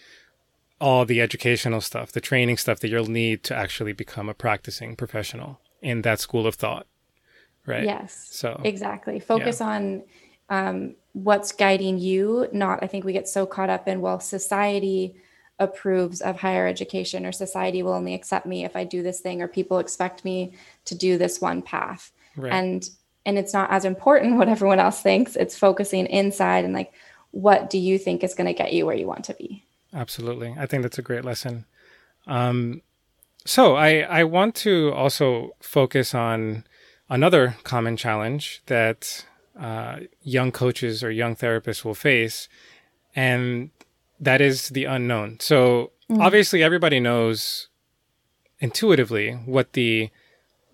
all 0.82 1.06
the 1.06 1.22
educational 1.22 1.82
stuff 1.82 2.12
the 2.12 2.22
training 2.22 2.58
stuff 2.58 2.80
that 2.80 2.90
you'll 2.90 3.06
need 3.06 3.44
to 3.44 3.56
actually 3.56 3.94
become 3.94 4.28
a 4.28 4.34
practicing 4.34 4.96
professional 4.96 5.60
in 5.82 6.02
that 6.02 6.20
school 6.20 6.48
of 6.48 6.56
thought 6.56 6.88
right 7.68 7.84
yes 7.84 8.28
so 8.32 8.60
exactly 8.64 9.20
focus 9.20 9.60
yeah. 9.60 9.68
on 9.68 10.04
um, 10.50 10.96
what's 11.14 11.52
guiding 11.52 12.00
you 12.00 12.48
not 12.52 12.82
i 12.82 12.88
think 12.88 13.06
we 13.06 13.14
get 13.14 13.28
so 13.28 13.46
caught 13.46 13.70
up 13.70 13.88
in 13.88 14.02
well 14.02 14.20
society 14.20 15.16
approves 15.60 16.22
of 16.22 16.40
higher 16.40 16.68
education 16.68 17.26
or 17.26 17.32
society 17.32 17.82
will 17.82 17.94
only 17.94 18.14
accept 18.14 18.46
me 18.46 18.66
if 18.66 18.76
i 18.76 18.84
do 18.84 19.02
this 19.02 19.22
thing 19.22 19.42
or 19.42 19.48
people 19.48 19.80
expect 19.80 20.26
me 20.26 20.54
to 20.84 20.96
do 20.96 21.18
this 21.18 21.40
one 21.40 21.62
path. 21.62 22.12
Right. 22.38 22.52
and 22.52 22.90
and 23.26 23.38
it's 23.38 23.54
not 23.54 23.72
as 23.72 23.86
important 23.86 24.36
what 24.38 24.50
everyone 24.50 24.80
else 24.80 25.02
thinks. 25.02 25.36
It's 25.36 25.58
focusing 25.58 26.06
inside 26.08 26.66
and 26.66 26.74
like 26.74 26.94
what 27.32 27.70
do 27.70 27.78
you 27.78 27.98
think 27.98 28.24
is 28.24 28.34
going 28.34 28.48
to 28.48 28.54
get 28.54 28.72
you 28.72 28.86
where 28.86 28.96
you 28.96 29.08
want 29.08 29.26
to 29.26 29.34
be? 29.34 29.66
Absolutely. 29.94 30.56
I 30.58 30.66
think 30.66 30.84
that's 30.84 30.98
a 30.98 31.02
great 31.02 31.26
lesson. 31.26 31.66
Um, 32.28 32.82
so 33.46 33.76
I, 33.76 34.00
I 34.00 34.24
want 34.24 34.56
to 34.56 34.92
also 34.94 35.56
focus 35.60 36.16
on 36.16 36.64
another 37.10 37.58
common 37.64 37.98
challenge 37.98 38.62
that 38.68 39.26
uh, 39.60 40.00
young 40.22 40.52
coaches 40.52 41.04
or 41.04 41.12
young 41.12 41.36
therapists 41.36 41.84
will 41.84 41.94
face, 41.94 42.48
and 43.16 43.70
that 44.20 44.42
is 44.42 44.70
the 44.70 44.86
unknown. 44.86 45.40
So 45.40 45.92
mm. 46.10 46.20
obviously, 46.20 46.64
everybody 46.64 47.00
knows 47.00 47.68
intuitively 48.60 49.34
what 49.46 49.74
the 49.74 50.10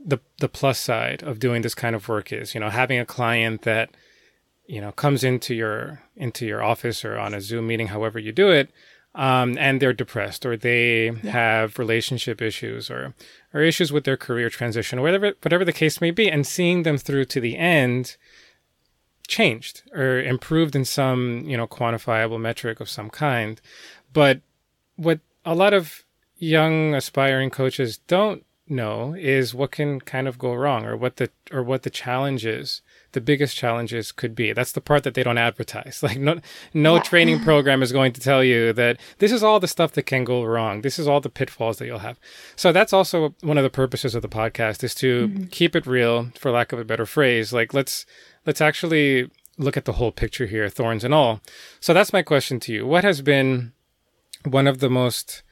the 0.03 0.19
the 0.39 0.49
plus 0.49 0.79
side 0.79 1.23
of 1.23 1.39
doing 1.39 1.61
this 1.61 1.75
kind 1.75 1.95
of 1.95 2.07
work 2.07 2.31
is. 2.31 2.53
You 2.53 2.59
know, 2.59 2.69
having 2.69 2.99
a 2.99 3.05
client 3.05 3.63
that 3.63 3.91
you 4.65 4.81
know 4.81 4.91
comes 4.91 5.23
into 5.23 5.53
your 5.53 6.01
into 6.15 6.45
your 6.45 6.63
office 6.63 7.03
or 7.03 7.17
on 7.17 7.33
a 7.33 7.41
Zoom 7.41 7.67
meeting, 7.67 7.87
however 7.87 8.19
you 8.19 8.31
do 8.31 8.49
it, 8.49 8.69
um, 9.15 9.57
and 9.57 9.81
they're 9.81 9.93
depressed 9.93 10.45
or 10.45 10.55
they 10.55 11.11
yeah. 11.23 11.31
have 11.31 11.79
relationship 11.79 12.41
issues 12.41 12.89
or 12.89 13.13
or 13.53 13.61
issues 13.61 13.91
with 13.91 14.03
their 14.03 14.17
career 14.17 14.49
transition, 14.49 15.01
whatever 15.01 15.33
whatever 15.41 15.65
the 15.65 15.73
case 15.73 16.01
may 16.01 16.11
be, 16.11 16.29
and 16.29 16.47
seeing 16.47 16.83
them 16.83 16.97
through 16.97 17.25
to 17.25 17.39
the 17.39 17.57
end 17.57 18.17
changed 19.27 19.83
or 19.93 20.21
improved 20.21 20.75
in 20.75 20.85
some 20.85 21.43
you 21.45 21.57
know 21.57 21.67
quantifiable 21.67 22.39
metric 22.39 22.79
of 22.79 22.89
some 22.89 23.09
kind. 23.09 23.61
But 24.13 24.41
what 24.95 25.19
a 25.45 25.55
lot 25.55 25.73
of 25.73 26.03
young 26.37 26.95
aspiring 26.95 27.49
coaches 27.49 27.99
don't 28.07 28.45
know 28.67 29.13
is 29.13 29.53
what 29.53 29.71
can 29.71 29.99
kind 29.99 30.27
of 30.27 30.39
go 30.39 30.53
wrong 30.53 30.85
or 30.85 30.95
what 30.95 31.17
the 31.17 31.29
or 31.51 31.63
what 31.63 31.83
the 31.83 31.89
challenge 31.89 32.45
is 32.45 32.81
the 33.13 33.21
biggest 33.21 33.55
challenges 33.55 34.11
could 34.11 34.35
be. 34.35 34.53
That's 34.53 34.71
the 34.71 34.81
part 34.81 35.03
that 35.03 35.13
they 35.13 35.23
don't 35.23 35.37
advertise. 35.37 36.01
Like 36.11 36.19
no 36.19 36.39
no 36.73 36.95
yeah. 36.95 37.01
training 37.01 37.39
program 37.43 37.83
is 37.83 37.91
going 37.91 38.11
to 38.13 38.21
tell 38.21 38.43
you 38.43 38.73
that 38.73 38.99
this 39.19 39.31
is 39.31 39.43
all 39.43 39.59
the 39.59 39.67
stuff 39.67 39.91
that 39.93 40.03
can 40.03 40.23
go 40.23 40.43
wrong. 40.43 40.81
This 40.81 40.97
is 40.97 41.07
all 41.07 41.21
the 41.21 41.29
pitfalls 41.29 41.77
that 41.77 41.85
you'll 41.85 41.99
have. 41.99 42.19
So 42.55 42.71
that's 42.71 42.93
also 42.93 43.35
one 43.41 43.57
of 43.57 43.63
the 43.63 43.69
purposes 43.69 44.15
of 44.15 44.21
the 44.21 44.29
podcast 44.29 44.83
is 44.83 44.95
to 44.95 45.27
mm-hmm. 45.27 45.43
keep 45.45 45.75
it 45.75 45.85
real 45.85 46.31
for 46.37 46.51
lack 46.51 46.71
of 46.73 46.79
a 46.79 46.85
better 46.85 47.05
phrase. 47.05 47.53
Like 47.53 47.73
let's 47.73 48.05
let's 48.45 48.61
actually 48.61 49.29
look 49.57 49.77
at 49.77 49.85
the 49.85 49.93
whole 49.93 50.11
picture 50.11 50.47
here, 50.47 50.67
thorns 50.69 51.03
and 51.03 51.13
all. 51.13 51.41
So 51.79 51.93
that's 51.93 52.13
my 52.13 52.23
question 52.23 52.59
to 52.61 52.73
you. 52.73 52.85
What 52.87 53.03
has 53.03 53.21
been 53.21 53.73
one 54.43 54.67
of 54.67 54.79
the 54.79 54.89
most 54.89 55.43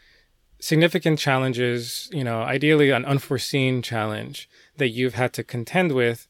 significant 0.60 1.19
challenges, 1.19 2.10
you 2.12 2.24
know, 2.24 2.41
ideally 2.41 2.89
an 2.89 3.06
unforeseen 3.06 3.82
challenge 3.82 4.50
that 4.78 4.89
you've 4.89 5.15
had 5.15 5.34
to 5.34 5.43
contend 5.43 5.93
with 5.93 6.28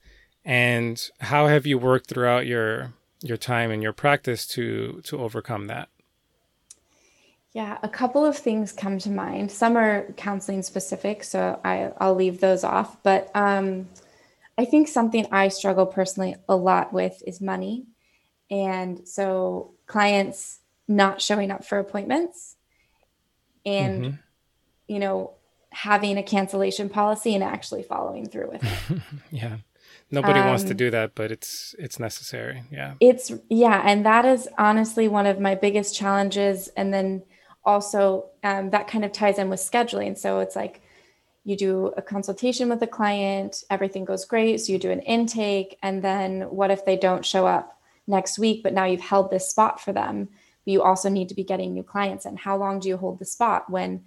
and 0.49 1.12
how 1.19 1.45
have 1.45 1.67
you 1.67 1.77
worked 1.77 2.07
throughout 2.07 2.47
your 2.47 2.91
your 3.21 3.38
time 3.38 3.69
and 3.69 3.83
your 3.83 3.93
practice 3.93 4.47
to 4.47 4.99
to 5.03 5.19
overcome 5.19 5.67
that? 5.67 5.89
Yeah 7.53 7.77
a 7.83 7.88
couple 7.88 8.25
of 8.25 8.35
things 8.35 8.71
come 8.71 8.97
to 8.99 9.12
mind. 9.12 9.51
Some 9.51 9.77
are 9.77 10.12
counseling 10.17 10.63
specific 10.63 11.23
so 11.23 11.59
I, 11.63 11.91
i'll 11.99 12.15
leave 12.15 12.41
those 12.41 12.63
off. 12.63 13.01
But 13.03 13.29
um, 13.35 13.89
i 14.57 14.65
think 14.65 14.88
something 14.88 15.27
i 15.31 15.49
struggle 15.49 15.85
personally 15.85 16.35
a 16.49 16.55
lot 16.55 16.91
with 16.91 17.21
is 17.27 17.39
money. 17.39 17.85
And 18.49 19.07
so 19.07 19.75
clients 19.85 20.62
not 20.88 21.21
showing 21.21 21.51
up 21.51 21.63
for 21.63 21.77
appointments 21.77 22.55
and 23.67 24.03
mm-hmm. 24.03 24.15
you 24.88 24.97
know 24.97 25.33
having 25.71 26.17
a 26.17 26.23
cancellation 26.23 26.89
policy 26.89 27.35
and 27.35 27.43
actually 27.43 27.83
following 27.83 28.27
through 28.27 28.49
with 28.49 28.63
it. 28.63 29.01
Yeah 29.29 29.57
Nobody 30.12 30.39
um, 30.39 30.48
wants 30.48 30.63
to 30.63 30.72
um, 30.72 30.78
do 30.78 30.89
that, 30.91 31.13
but 31.15 31.32
it's 31.32 31.76
it's 31.78 32.00
necessary. 32.00 32.63
Yeah. 32.72 32.93
It's 33.00 33.32
yeah, 33.50 33.82
and 33.86 34.06
that 34.06 34.26
is 34.26 34.48
honestly 34.58 35.08
one 35.08 35.28
of 35.28 35.39
my 35.39 35.56
biggest 35.56 35.95
challenges. 35.95 36.67
And 36.76 36.93
then 36.93 37.24
also 37.63 38.26
um, 38.43 38.72
that 38.72 38.88
kind 38.88 39.06
of 39.06 39.12
ties 39.12 39.38
in 39.38 39.50
with 39.50 39.60
scheduling. 39.60 40.17
So 40.17 40.39
it's 40.39 40.56
like 40.56 40.82
you 41.43 41.56
do 41.56 41.93
a 41.98 42.02
consultation 42.02 42.69
with 42.69 42.82
a 42.82 42.88
client, 42.88 43.63
everything 43.69 44.06
goes 44.06 44.26
great. 44.26 44.62
So 44.62 44.74
you 44.74 44.80
do 44.80 44.91
an 44.91 45.02
intake, 45.02 45.78
and 45.84 46.04
then 46.04 46.41
what 46.41 46.72
if 46.72 46.86
they 46.86 46.98
don't 46.98 47.26
show 47.26 47.45
up 47.45 47.80
next 48.08 48.39
week? 48.39 48.63
But 48.63 48.74
now 48.74 48.86
you've 48.86 49.02
held 49.02 49.30
this 49.30 49.48
spot 49.48 49.80
for 49.80 49.93
them. 49.93 50.30
But 50.65 50.72
you 50.72 50.82
also 50.82 51.10
need 51.10 51.30
to 51.30 51.36
be 51.36 51.43
getting 51.43 51.74
new 51.74 51.84
clients. 51.84 52.26
And 52.26 52.39
how 52.39 52.58
long 52.58 52.80
do 52.80 52.89
you 52.89 52.98
hold 52.98 53.19
the 53.19 53.26
spot 53.26 53.69
when 53.69 54.06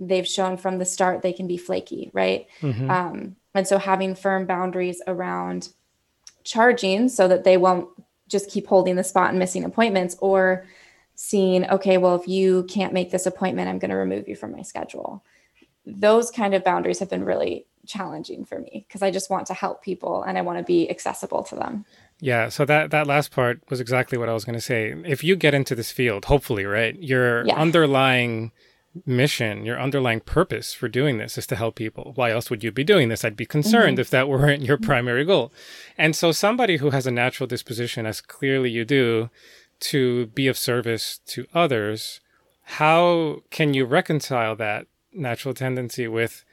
they've 0.00 0.26
shown 0.26 0.56
from 0.56 0.78
the 0.78 0.84
start 0.84 1.22
they 1.22 1.32
can 1.32 1.46
be 1.46 1.56
flaky, 1.56 2.10
right? 2.12 2.46
Mm-hmm. 2.60 2.90
Um, 2.90 3.36
and 3.54 3.66
so 3.66 3.78
having 3.78 4.14
firm 4.14 4.46
boundaries 4.46 5.00
around 5.06 5.68
charging 6.42 7.08
so 7.08 7.28
that 7.28 7.44
they 7.44 7.56
won't 7.56 7.88
just 8.28 8.50
keep 8.50 8.66
holding 8.66 8.96
the 8.96 9.04
spot 9.04 9.30
and 9.30 9.38
missing 9.38 9.64
appointments 9.64 10.16
or 10.20 10.66
seeing, 11.14 11.68
okay, 11.70 11.96
well, 11.96 12.16
if 12.16 12.26
you 12.26 12.64
can't 12.64 12.92
make 12.92 13.10
this 13.10 13.26
appointment, 13.26 13.68
I'm 13.68 13.78
going 13.78 13.90
to 13.90 13.96
remove 13.96 14.28
you 14.28 14.36
from 14.36 14.52
my 14.52 14.62
schedule. 14.62 15.24
Those 15.86 16.30
kind 16.30 16.54
of 16.54 16.64
boundaries 16.64 16.98
have 16.98 17.10
been 17.10 17.24
really 17.24 17.66
challenging 17.86 18.44
for 18.44 18.58
me 18.58 18.86
because 18.88 19.02
I 19.02 19.10
just 19.10 19.30
want 19.30 19.46
to 19.48 19.54
help 19.54 19.82
people 19.82 20.22
and 20.22 20.38
I 20.38 20.40
want 20.40 20.58
to 20.58 20.64
be 20.64 20.88
accessible 20.90 21.42
to 21.44 21.54
them. 21.54 21.84
Yeah, 22.20 22.48
so 22.48 22.64
that 22.64 22.90
that 22.90 23.06
last 23.06 23.30
part 23.30 23.60
was 23.68 23.80
exactly 23.80 24.16
what 24.16 24.28
I 24.28 24.32
was 24.32 24.44
going 24.44 24.54
to 24.54 24.60
say. 24.60 24.94
If 25.04 25.22
you 25.22 25.36
get 25.36 25.52
into 25.52 25.74
this 25.74 25.90
field, 25.90 26.24
hopefully, 26.24 26.64
right, 26.64 27.00
your 27.02 27.46
yeah. 27.46 27.56
underlying 27.56 28.52
mission, 29.04 29.64
your 29.64 29.80
underlying 29.80 30.20
purpose 30.20 30.72
for 30.72 30.88
doing 30.88 31.18
this 31.18 31.36
is 31.36 31.46
to 31.48 31.56
help 31.56 31.74
people. 31.74 32.12
Why 32.14 32.30
else 32.30 32.50
would 32.50 32.62
you 32.62 32.70
be 32.70 32.84
doing 32.84 33.08
this? 33.08 33.24
I'd 33.24 33.36
be 33.36 33.46
concerned 33.46 33.94
mm-hmm. 33.94 34.00
if 34.00 34.10
that 34.10 34.28
weren't 34.28 34.62
your 34.62 34.78
primary 34.78 35.24
goal. 35.24 35.52
And 35.98 36.14
so, 36.14 36.32
somebody 36.32 36.78
who 36.78 36.90
has 36.90 37.06
a 37.06 37.10
natural 37.10 37.46
disposition, 37.46 38.06
as 38.06 38.20
clearly 38.20 38.70
you 38.70 38.84
do, 38.84 39.30
to 39.80 40.26
be 40.26 40.46
of 40.46 40.56
service 40.56 41.20
to 41.26 41.46
others, 41.54 42.20
how 42.62 43.42
can 43.50 43.74
you 43.74 43.84
reconcile 43.84 44.56
that 44.56 44.86
natural 45.12 45.54
tendency 45.54 46.08
with, 46.08 46.44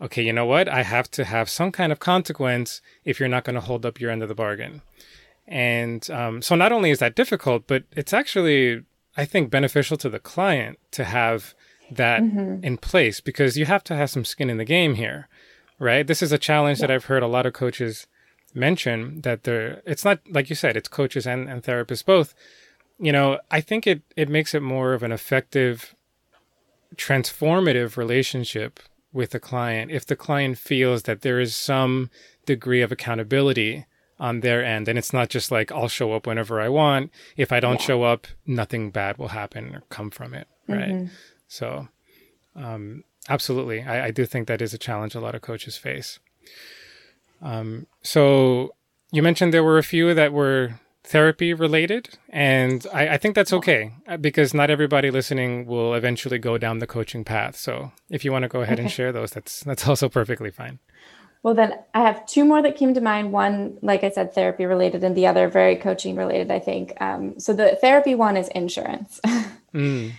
okay, 0.00 0.22
you 0.22 0.32
know 0.32 0.46
what? 0.46 0.68
I 0.68 0.82
have 0.82 1.10
to 1.12 1.24
have 1.24 1.50
some 1.50 1.72
kind 1.72 1.92
of 1.92 1.98
consequence 1.98 2.80
if 3.04 3.20
you're 3.20 3.28
not 3.28 3.44
going 3.44 3.54
to 3.54 3.60
hold 3.60 3.84
up 3.84 4.00
your 4.00 4.10
end 4.10 4.22
of 4.22 4.28
the 4.28 4.34
bargain. 4.34 4.82
And 5.46 6.08
um, 6.10 6.42
so 6.42 6.54
not 6.54 6.72
only 6.72 6.90
is 6.90 6.98
that 6.98 7.14
difficult, 7.14 7.66
but 7.66 7.84
it's 7.92 8.12
actually, 8.12 8.84
I 9.16 9.24
think, 9.24 9.50
beneficial 9.50 9.96
to 9.98 10.08
the 10.08 10.18
client 10.18 10.78
to 10.92 11.04
have 11.04 11.54
that 11.90 12.22
mm-hmm. 12.22 12.64
in 12.64 12.76
place 12.76 13.20
because 13.20 13.56
you 13.56 13.64
have 13.66 13.84
to 13.84 13.94
have 13.94 14.10
some 14.10 14.24
skin 14.24 14.50
in 14.50 14.58
the 14.58 14.64
game 14.64 14.94
here, 14.94 15.28
right? 15.78 16.06
This 16.06 16.22
is 16.22 16.32
a 16.32 16.38
challenge 16.38 16.80
yeah. 16.80 16.86
that 16.86 16.94
I've 16.94 17.06
heard 17.06 17.22
a 17.22 17.28
lot 17.28 17.46
of 17.46 17.52
coaches 17.52 18.06
mention 18.54 19.20
that 19.22 19.44
they're, 19.44 19.82
it's 19.86 20.04
not 20.04 20.20
like 20.30 20.50
you 20.50 20.56
said, 20.56 20.76
it's 20.76 20.88
coaches 20.88 21.26
and, 21.26 21.48
and 21.48 21.62
therapists 21.62 22.04
both. 22.04 22.34
You 22.98 23.12
know, 23.12 23.38
I 23.50 23.60
think 23.60 23.86
it, 23.86 24.02
it 24.16 24.28
makes 24.28 24.54
it 24.54 24.62
more 24.62 24.92
of 24.92 25.02
an 25.02 25.12
effective, 25.12 25.94
transformative 26.96 27.96
relationship 27.96 28.80
with 29.12 29.30
the 29.30 29.40
client 29.40 29.90
if 29.90 30.06
the 30.06 30.16
client 30.16 30.58
feels 30.58 31.04
that 31.04 31.22
there 31.22 31.40
is 31.40 31.54
some 31.54 32.10
degree 32.46 32.82
of 32.82 32.92
accountability 32.92 33.86
on 34.20 34.40
their 34.40 34.64
end 34.64 34.88
and 34.88 34.98
it's 34.98 35.12
not 35.12 35.28
just 35.28 35.50
like 35.50 35.72
i'll 35.72 35.88
show 35.88 36.12
up 36.12 36.26
whenever 36.26 36.60
i 36.60 36.68
want 36.68 37.10
if 37.36 37.52
i 37.52 37.60
don't 37.60 37.80
yeah. 37.80 37.86
show 37.86 38.02
up 38.02 38.26
nothing 38.46 38.90
bad 38.90 39.16
will 39.16 39.28
happen 39.28 39.74
or 39.74 39.82
come 39.88 40.10
from 40.10 40.34
it 40.34 40.46
right 40.68 40.88
mm-hmm. 40.88 41.14
So 41.48 41.88
um, 42.54 43.04
absolutely 43.28 43.82
I, 43.82 44.06
I, 44.06 44.10
do 44.10 44.24
think 44.24 44.46
that 44.48 44.62
is 44.62 44.74
a 44.74 44.78
challenge 44.78 45.14
a 45.14 45.20
lot 45.20 45.34
of 45.34 45.42
coaches 45.42 45.76
face 45.76 46.18
um, 47.42 47.86
so 48.02 48.74
you 49.10 49.22
mentioned 49.22 49.52
there 49.52 49.64
were 49.64 49.78
a 49.78 49.82
few 49.82 50.14
that 50.14 50.32
were 50.32 50.80
therapy 51.04 51.54
related 51.54 52.10
and 52.28 52.86
I, 52.92 53.08
I, 53.14 53.16
think 53.16 53.34
that's 53.34 53.52
okay 53.52 53.92
uh, 54.06 54.18
because 54.18 54.52
not 54.52 54.70
everybody 54.70 55.10
listening 55.10 55.64
will 55.64 55.94
eventually 55.94 56.38
go 56.38 56.58
down 56.58 56.78
the 56.78 56.86
coaching 56.86 57.24
path 57.24 57.56
so 57.56 57.92
if 58.10 58.24
you 58.24 58.32
want 58.32 58.42
to 58.42 58.48
go 58.48 58.60
ahead 58.60 58.74
okay. 58.74 58.82
and 58.82 58.92
share 58.92 59.10
those 59.10 59.30
that's 59.30 59.60
that's 59.60 59.88
also 59.88 60.08
perfectly 60.08 60.50
fine 60.50 60.78
well, 61.42 61.54
then 61.54 61.74
I 61.94 62.00
have 62.02 62.26
two 62.26 62.44
more 62.44 62.60
that 62.62 62.76
came 62.76 62.94
to 62.94 63.00
mind. 63.00 63.32
One, 63.32 63.78
like 63.80 64.02
I 64.02 64.10
said, 64.10 64.34
therapy 64.34 64.66
related, 64.66 65.04
and 65.04 65.16
the 65.16 65.26
other 65.26 65.48
very 65.48 65.76
coaching 65.76 66.16
related, 66.16 66.50
I 66.50 66.58
think. 66.58 67.00
Um, 67.00 67.38
so 67.38 67.52
the 67.52 67.76
therapy 67.80 68.14
one 68.14 68.36
is 68.36 68.48
insurance. 68.48 69.20
mm. 69.74 70.12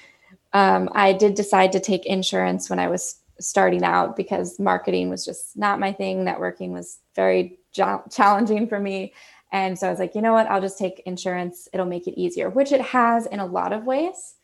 Um, 0.54 0.90
I 0.94 1.14
did 1.14 1.36
decide 1.36 1.72
to 1.74 1.80
take 1.80 2.06
insurance 2.06 2.70
when 2.70 2.80
I 2.80 2.88
was 2.88 3.22
starting 3.40 3.84
out 3.84 4.16
because 4.16 4.60
marketing 4.60 5.10
was 5.10 5.24
just 5.24 5.58
not 5.58 5.80
my 5.80 5.94
thing. 5.94 6.26
Networking 6.26 6.72
was 6.72 7.00
very 7.16 7.60
jo- 7.72 8.04
challenging 8.12 8.68
for 8.68 8.80
me. 8.80 9.14
And 9.52 9.78
so 9.78 9.88
I 9.88 9.90
was 9.90 10.00
like, 10.00 10.16
you 10.16 10.22
know 10.22 10.34
what? 10.34 10.48
I'll 10.48 10.62
just 10.62 10.78
take 10.78 11.02
insurance. 11.06 11.68
It'll 11.74 11.86
make 11.86 12.08
it 12.08 12.20
easier, 12.20 12.50
which 12.50 12.72
it 12.72 12.82
has 12.82 13.26
in 13.26 13.40
a 13.40 13.46
lot 13.46 13.74
of 13.74 13.86
ways. 13.86 14.36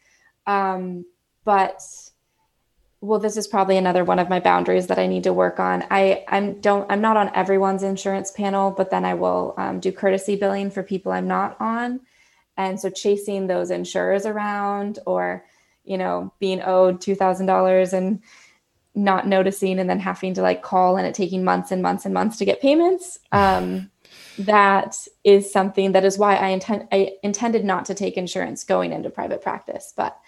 Um, 0.48 1.06
but 1.44 1.82
well 3.02 3.20
this 3.20 3.38
is 3.38 3.48
probably 3.48 3.78
another 3.78 4.04
one 4.04 4.20
of 4.20 4.30
my 4.30 4.40
boundaries 4.40 4.88
that 4.88 4.98
i 4.98 5.06
need 5.06 5.24
to 5.24 5.34
work 5.34 5.60
on 5.60 5.84
i 5.92 6.24
i'm 6.28 6.60
don't 6.60 6.90
i'm 6.92 7.02
not 7.02 7.18
on 7.18 7.30
everyone's 7.36 7.84
insurance 7.84 8.32
panel 8.32 8.72
but 8.72 8.90
then 8.90 9.06
i 9.06 9.14
will 9.14 9.54
um, 9.58 9.80
do 9.80 9.92
courtesy 9.92 10.36
billing 10.36 10.72
for 10.72 10.82
people 10.82 11.12
i'm 11.12 11.28
not 11.28 11.56
on 11.60 12.00
and 12.58 12.80
so 12.80 12.90
chasing 12.90 13.48
those 13.48 13.70
insurers 13.70 14.26
around 14.26 15.00
or 15.06 15.46
you 15.86 15.98
know 15.98 16.34
being 16.40 16.62
owed 16.62 17.00
$2000 17.00 17.94
and 17.94 18.22
not 18.96 19.28
noticing 19.28 19.78
and 19.78 19.90
then 19.90 20.00
having 20.00 20.34
to 20.34 20.42
like 20.42 20.64
call 20.64 20.98
and 20.98 21.06
it 21.06 21.14
taking 21.14 21.44
months 21.44 21.72
and 21.72 21.82
months 21.82 22.06
and 22.06 22.14
months 22.14 22.38
to 22.38 22.46
get 22.46 22.62
payments 22.62 23.20
um, 23.32 23.90
that 24.40 25.08
is 25.24 25.52
something 25.52 25.94
that 25.94 26.04
is 26.04 26.18
why 26.18 26.36
i 26.36 26.48
intend 26.50 26.88
i 26.92 27.14
intended 27.24 27.64
not 27.64 27.86
to 27.86 27.94
take 27.94 28.18
insurance 28.18 28.64
going 28.64 28.92
into 28.92 29.10
private 29.10 29.42
practice 29.42 29.94
but 29.96 30.20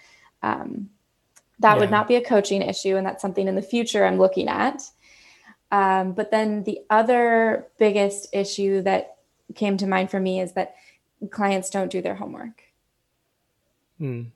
um, 0.42 0.88
that 1.58 1.74
yeah. 1.74 1.80
would 1.80 1.90
not 1.90 2.08
be 2.08 2.16
a 2.16 2.24
coaching 2.24 2.62
issue 2.62 2.96
and 2.96 3.06
that's 3.06 3.20
something 3.20 3.48
in 3.48 3.54
the 3.54 3.62
future 3.62 4.04
i'm 4.04 4.18
looking 4.18 4.48
at 4.48 4.82
um, 5.70 6.12
but 6.12 6.30
then 6.30 6.64
the 6.64 6.80
other 6.88 7.66
biggest 7.78 8.28
issue 8.32 8.80
that 8.80 9.16
came 9.54 9.76
to 9.76 9.86
mind 9.86 10.10
for 10.10 10.20
me 10.20 10.40
is 10.40 10.52
that 10.52 10.74
clients 11.30 11.68
don't 11.68 11.90
do 11.90 12.00
their 12.00 12.14
homework 12.14 12.62
mm. 14.00 14.26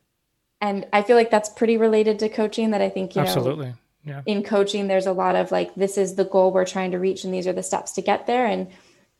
And 0.62 0.86
i 0.94 1.02
feel 1.02 1.16
like 1.16 1.30
that's 1.30 1.50
pretty 1.50 1.76
related 1.76 2.18
to 2.18 2.28
coaching 2.28 2.70
that 2.70 2.80
i 2.80 2.88
think 2.88 3.14
you 3.14 3.20
absolutely 3.20 3.66
know, 3.66 3.74
yeah. 4.04 4.22
in 4.24 4.42
coaching 4.42 4.88
there's 4.88 5.06
a 5.06 5.12
lot 5.12 5.36
of 5.36 5.52
like 5.52 5.74
this 5.74 5.98
is 5.98 6.14
the 6.14 6.24
goal 6.24 6.50
we're 6.50 6.64
trying 6.64 6.92
to 6.92 6.98
reach 6.98 7.24
and 7.24 7.34
these 7.34 7.46
are 7.46 7.52
the 7.52 7.62
steps 7.62 7.92
to 7.92 8.00
get 8.00 8.26
there 8.26 8.46
and 8.46 8.68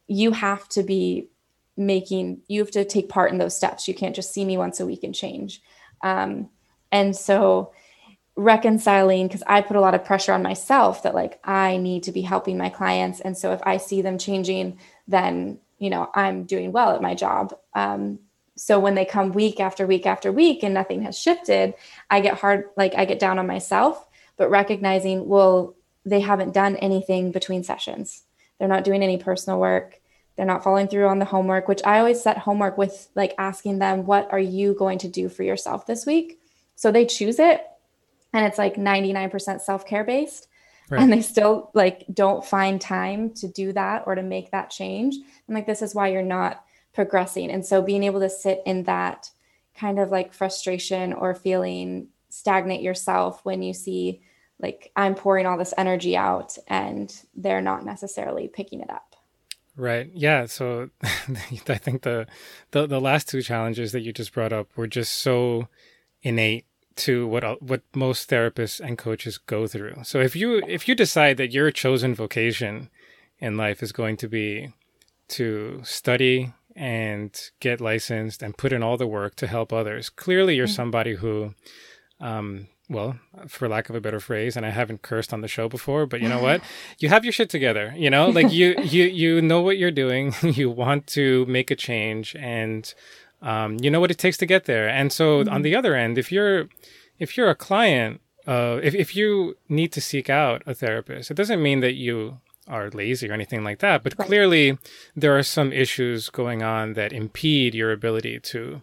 you 0.07 0.33
have 0.33 0.67
to 0.69 0.83
be 0.83 1.29
making 1.77 2.41
you 2.49 2.61
have 2.61 2.71
to 2.71 2.85
take 2.85 3.11
part 3.11 3.31
in 3.31 3.37
those 3.37 3.55
steps 3.55 3.87
you 3.87 3.95
can't 3.95 4.17
just 4.17 4.33
see 4.33 4.45
me 4.45 4.57
once 4.57 4.81
a 4.81 4.87
week 4.87 5.05
and 5.05 5.15
change 5.15 5.61
um, 6.03 6.49
and 6.91 7.15
so 7.15 7.73
reconciling 8.37 9.27
because 9.27 9.43
I 9.47 9.61
put 9.61 9.77
a 9.77 9.81
lot 9.81 9.95
of 9.95 10.05
pressure 10.05 10.33
on 10.33 10.43
myself 10.43 11.03
that 11.03 11.15
like 11.15 11.41
I 11.45 11.77
need 11.77 12.05
to 12.05 12.13
be 12.13 12.23
helping 12.23 12.57
my 12.57 12.71
clients. 12.71 13.21
And 13.21 13.37
so 13.37 13.53
if 13.53 13.61
I 13.65 13.77
see 13.77 14.03
them 14.03 14.19
changing, 14.19 14.79
then, 15.07 15.59
you 15.79 15.91
know, 15.91 16.11
I'm 16.15 16.45
doing 16.45 16.73
well 16.73 16.95
at 16.95 17.03
my 17.03 17.15
job. 17.15 17.55
Um, 17.75 18.21
so 18.57 18.79
when 18.79 18.95
they 18.95 19.05
come 19.05 19.33
week 19.33 19.61
after 19.61 19.87
week 19.87 20.07
after 20.07 20.31
week 20.31 20.63
and 20.63 20.75
nothing 20.75 21.03
has 21.03 21.19
shifted, 21.19 21.75
I 22.11 22.21
get 22.21 22.39
hard, 22.39 22.65
like 22.77 22.95
I 22.95 23.05
get 23.05 23.19
down 23.19 23.39
on 23.39 23.47
myself, 23.47 24.07
but 24.37 24.51
recognizing, 24.51 25.29
well, 25.29 25.75
they 26.05 26.21
haven't 26.21 26.55
done 26.55 26.77
anything 26.77 27.33
between 27.33 27.65
sessions. 27.65 28.23
They're 28.59 28.69
not 28.69 28.85
doing 28.85 29.03
any 29.03 29.19
personal 29.19 29.59
work. 29.59 30.01
They're 30.37 30.47
not 30.47 30.65
following 30.65 30.89
through 30.89 31.09
on 31.09 31.19
the 31.19 31.25
homework, 31.25 31.69
which 31.69 31.83
I 31.85 31.99
always 31.99 32.23
set 32.23 32.39
homework 32.39 32.79
with 32.79 33.09
like 33.15 33.35
asking 33.39 33.79
them, 33.79 34.07
what 34.07 34.29
are 34.33 34.39
you 34.39 34.75
going 34.75 34.99
to 34.99 35.09
do 35.09 35.29
for 35.29 35.43
yourself 35.43 35.87
this 35.87 36.07
week? 36.07 36.41
So 36.75 36.91
they 36.91 37.07
choose 37.07 37.39
it 37.39 37.63
and 38.33 38.47
it's 38.47 38.59
like 38.59 38.77
99% 38.77 39.61
self-care 39.61 40.05
based 40.05 40.49
right. 40.91 41.01
and 41.01 41.13
they 41.13 41.23
still 41.23 41.71
like 41.75 42.05
don't 42.13 42.45
find 42.45 42.81
time 42.81 43.31
to 43.35 43.49
do 43.49 43.73
that 43.73 44.05
or 44.07 44.15
to 44.15 44.23
make 44.23 44.51
that 44.51 44.71
change 44.71 45.17
i'm 45.49 45.55
like 45.55 45.67
this 45.67 45.83
is 45.83 45.95
why 45.95 46.09
you're 46.09 46.23
not 46.23 46.65
progressing 46.93 47.51
and 47.51 47.65
so 47.65 47.81
being 47.83 48.03
able 48.03 48.21
to 48.21 48.31
sit 48.31 48.63
in 48.67 48.85
that 48.85 49.31
kind 49.75 49.99
of 49.99 50.11
like 50.11 50.33
frustration 50.33 51.13
or 51.13 51.35
feeling 51.35 52.09
stagnant 52.29 52.83
yourself 52.83 53.45
when 53.45 53.63
you 53.63 53.73
see 53.73 54.21
like 54.61 54.91
i'm 54.97 55.15
pouring 55.15 55.47
all 55.47 55.59
this 55.59 55.75
energy 55.79 56.17
out 56.17 56.57
and 56.69 57.23
they're 57.35 57.63
not 57.63 57.85
necessarily 57.85 58.49
picking 58.49 58.81
it 58.81 58.91
up 58.91 59.13
Right. 59.75 60.11
Yeah. 60.13 60.47
So 60.47 60.91
I 61.03 61.79
think 61.79 62.03
the, 62.03 62.27
the 62.73 62.87
the 62.87 63.01
last 63.01 63.29
two 63.29 63.43
challenges 63.43 63.93
that 63.93 64.03
you 64.03 64.13
just 64.13 64.35
brought 64.35 64.53
up 64.53 64.69
were 64.77 64.87
just 64.87 65.15
so 65.15 65.69
innate 66.23 66.67
to 66.97 67.27
what 67.27 67.63
what 67.63 67.83
most 67.95 68.29
therapists 68.29 68.81
and 68.81 68.99
coaches 68.99 69.39
go 69.39 69.67
through. 69.67 70.03
So 70.05 70.21
if 70.21 70.37
you 70.37 70.63
if 70.67 70.89
you 70.89 70.95
decide 70.95 71.37
that 71.39 71.53
your 71.53 71.71
chosen 71.71 72.15
vocation 72.15 72.91
in 73.39 73.57
life 73.57 73.83
is 73.83 73.93
going 73.93 74.17
to 74.19 74.29
be 74.29 74.73
to 75.29 75.81
study 75.85 76.53
and 76.77 77.51
get 77.61 77.81
licensed 77.81 78.43
and 78.43 78.57
put 78.57 78.73
in 78.73 78.83
all 78.83 78.97
the 78.97 79.07
work 79.07 79.37
to 79.37 79.47
help 79.47 79.73
others, 79.73 80.09
clearly 80.09 80.57
you're 80.57 80.67
mm-hmm. 80.67 80.75
somebody 80.75 81.15
who, 81.15 81.55
um, 82.21 82.69
well, 82.89 83.19
for 83.49 83.69
lack 83.69 83.89
of 83.89 83.97
a 83.97 84.01
better 84.01 84.21
phrase, 84.21 84.57
and 84.57 84.67
I 84.67 84.71
haven't 84.71 85.03
cursed 85.03 85.33
on 85.33 85.41
the 85.41 85.49
show 85.49 85.69
before, 85.69 86.07
but 86.07 86.21
you 86.21 86.29
know 86.29 86.43
what? 86.43 86.63
You 86.99 87.09
have 87.09 87.25
your 87.25 87.33
shit 87.33 87.51
together. 87.51 87.93
You 87.97 88.11
know, 88.11 88.29
like 88.29 88.53
you 88.53 88.75
you 88.83 89.05
you 89.05 89.43
know 89.43 89.61
what 89.61 89.79
you're 89.79 89.91
doing. 89.91 90.35
you 90.43 90.71
want 90.71 91.07
to 91.09 91.45
make 91.47 91.71
a 91.71 91.77
change 91.77 92.37
and 92.37 92.93
um, 93.41 93.79
you 93.81 93.91
know 93.91 94.01
what 94.01 94.11
it 94.11 94.19
takes 94.19 94.37
to 94.39 94.47
get 94.47 94.67
there. 94.67 94.89
And 94.89 95.13
so 95.13 95.41
mm-hmm. 95.41 95.53
on 95.53 95.63
the 95.63 95.75
other 95.75 95.95
end, 95.95 96.19
if 96.19 96.31
you're 96.31 96.69
if 97.19 97.37
you're 97.37 97.51
a 97.51 97.55
client, 97.55 98.21
uh, 98.47 98.79
if 98.83 98.95
if 98.95 99.17
you 99.17 99.57
need 99.69 99.93
to 99.93 100.01
seek 100.01 100.31
out 100.31 100.63
a 100.67 100.75
therapist, 100.75 101.31
it 101.31 101.35
doesn't 101.35 101.63
mean 101.63 101.81
that 101.81 101.95
you 101.95 102.39
are 102.73 102.91
lazy 102.91 103.29
or 103.29 103.33
anything 103.33 103.63
like 103.63 103.79
that. 103.81 104.03
But 104.03 104.15
right. 104.19 104.27
clearly, 104.27 104.79
there 105.15 105.37
are 105.37 105.43
some 105.43 105.73
issues 105.73 106.31
going 106.31 106.63
on 106.63 106.95
that 106.95 107.13
impede 107.13 107.75
your 107.75 107.93
ability 107.93 108.41
to 108.41 108.83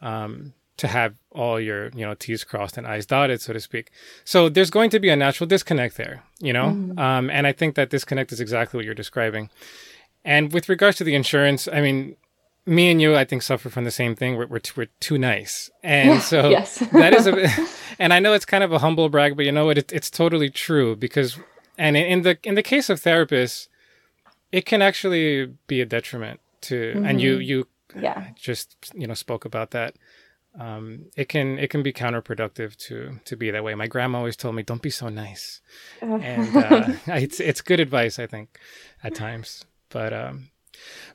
um, 0.00 0.54
to 0.78 0.88
have 0.88 1.14
all 1.30 1.60
your 1.60 1.90
you 1.90 2.06
know 2.06 2.14
T's 2.14 2.44
crossed 2.44 2.78
and 2.78 2.86
I's 2.86 3.06
dotted, 3.06 3.40
so 3.40 3.52
to 3.52 3.60
speak. 3.60 3.90
So 4.24 4.48
there's 4.48 4.70
going 4.70 4.90
to 4.90 4.98
be 4.98 5.10
a 5.10 5.16
natural 5.16 5.46
disconnect 5.46 5.96
there, 5.96 6.22
you 6.40 6.52
know. 6.52 6.68
Mm-hmm. 6.68 6.98
Um, 6.98 7.30
and 7.30 7.46
I 7.46 7.52
think 7.52 7.74
that 7.74 7.90
disconnect 7.90 8.32
is 8.32 8.40
exactly 8.40 8.78
what 8.78 8.84
you're 8.84 8.94
describing. 8.94 9.50
And 10.24 10.52
with 10.52 10.68
regards 10.68 10.96
to 10.98 11.04
the 11.04 11.14
insurance, 11.14 11.68
I 11.68 11.80
mean, 11.80 12.16
me 12.66 12.90
and 12.90 13.00
you, 13.00 13.16
I 13.16 13.24
think, 13.24 13.42
suffer 13.42 13.70
from 13.70 13.84
the 13.84 13.90
same 13.90 14.14
thing. 14.14 14.36
We're 14.36 14.46
we're, 14.46 14.60
we're 14.76 14.88
too 15.00 15.18
nice, 15.18 15.70
and 15.82 16.22
so 16.22 16.48
yes. 16.48 16.78
that 16.92 17.14
is 17.14 17.26
a. 17.26 17.48
And 17.98 18.12
I 18.12 18.20
know 18.20 18.32
it's 18.32 18.44
kind 18.44 18.62
of 18.62 18.72
a 18.72 18.78
humble 18.78 19.08
brag, 19.08 19.36
but 19.36 19.44
you 19.44 19.52
know 19.52 19.66
what? 19.66 19.78
It, 19.78 19.92
it's 19.92 20.10
totally 20.10 20.50
true 20.50 20.94
because, 20.94 21.36
and 21.78 21.96
in 21.96 22.22
the 22.22 22.38
in 22.42 22.54
the 22.54 22.62
case 22.62 22.90
of 22.90 23.00
therapists, 23.00 23.68
it 24.52 24.66
can 24.66 24.82
actually 24.82 25.54
be 25.66 25.80
a 25.80 25.86
detriment 25.86 26.40
to. 26.62 26.92
Mm-hmm. 26.94 27.06
And 27.06 27.20
you 27.20 27.34
mm-hmm. 27.34 27.42
you 27.42 27.68
yeah 27.96 28.28
just 28.34 28.76
you 28.94 29.06
know 29.06 29.14
spoke 29.14 29.44
about 29.44 29.70
that. 29.70 29.94
Um, 30.58 31.06
it 31.16 31.28
can 31.28 31.58
it 31.58 31.70
can 31.70 31.82
be 31.82 31.92
counterproductive 31.92 32.76
to 32.88 33.20
to 33.24 33.36
be 33.36 33.50
that 33.50 33.62
way. 33.62 33.74
My 33.74 33.86
grandma 33.86 34.18
always 34.18 34.36
told 34.36 34.56
me, 34.56 34.62
"Don't 34.62 34.82
be 34.82 34.90
so 34.90 35.08
nice," 35.08 35.60
and 36.00 36.56
uh, 36.56 36.92
it's 37.06 37.38
it's 37.38 37.60
good 37.60 37.80
advice, 37.80 38.18
I 38.18 38.26
think, 38.26 38.58
at 39.04 39.14
times. 39.14 39.64
But 39.88 40.12
um, 40.12 40.50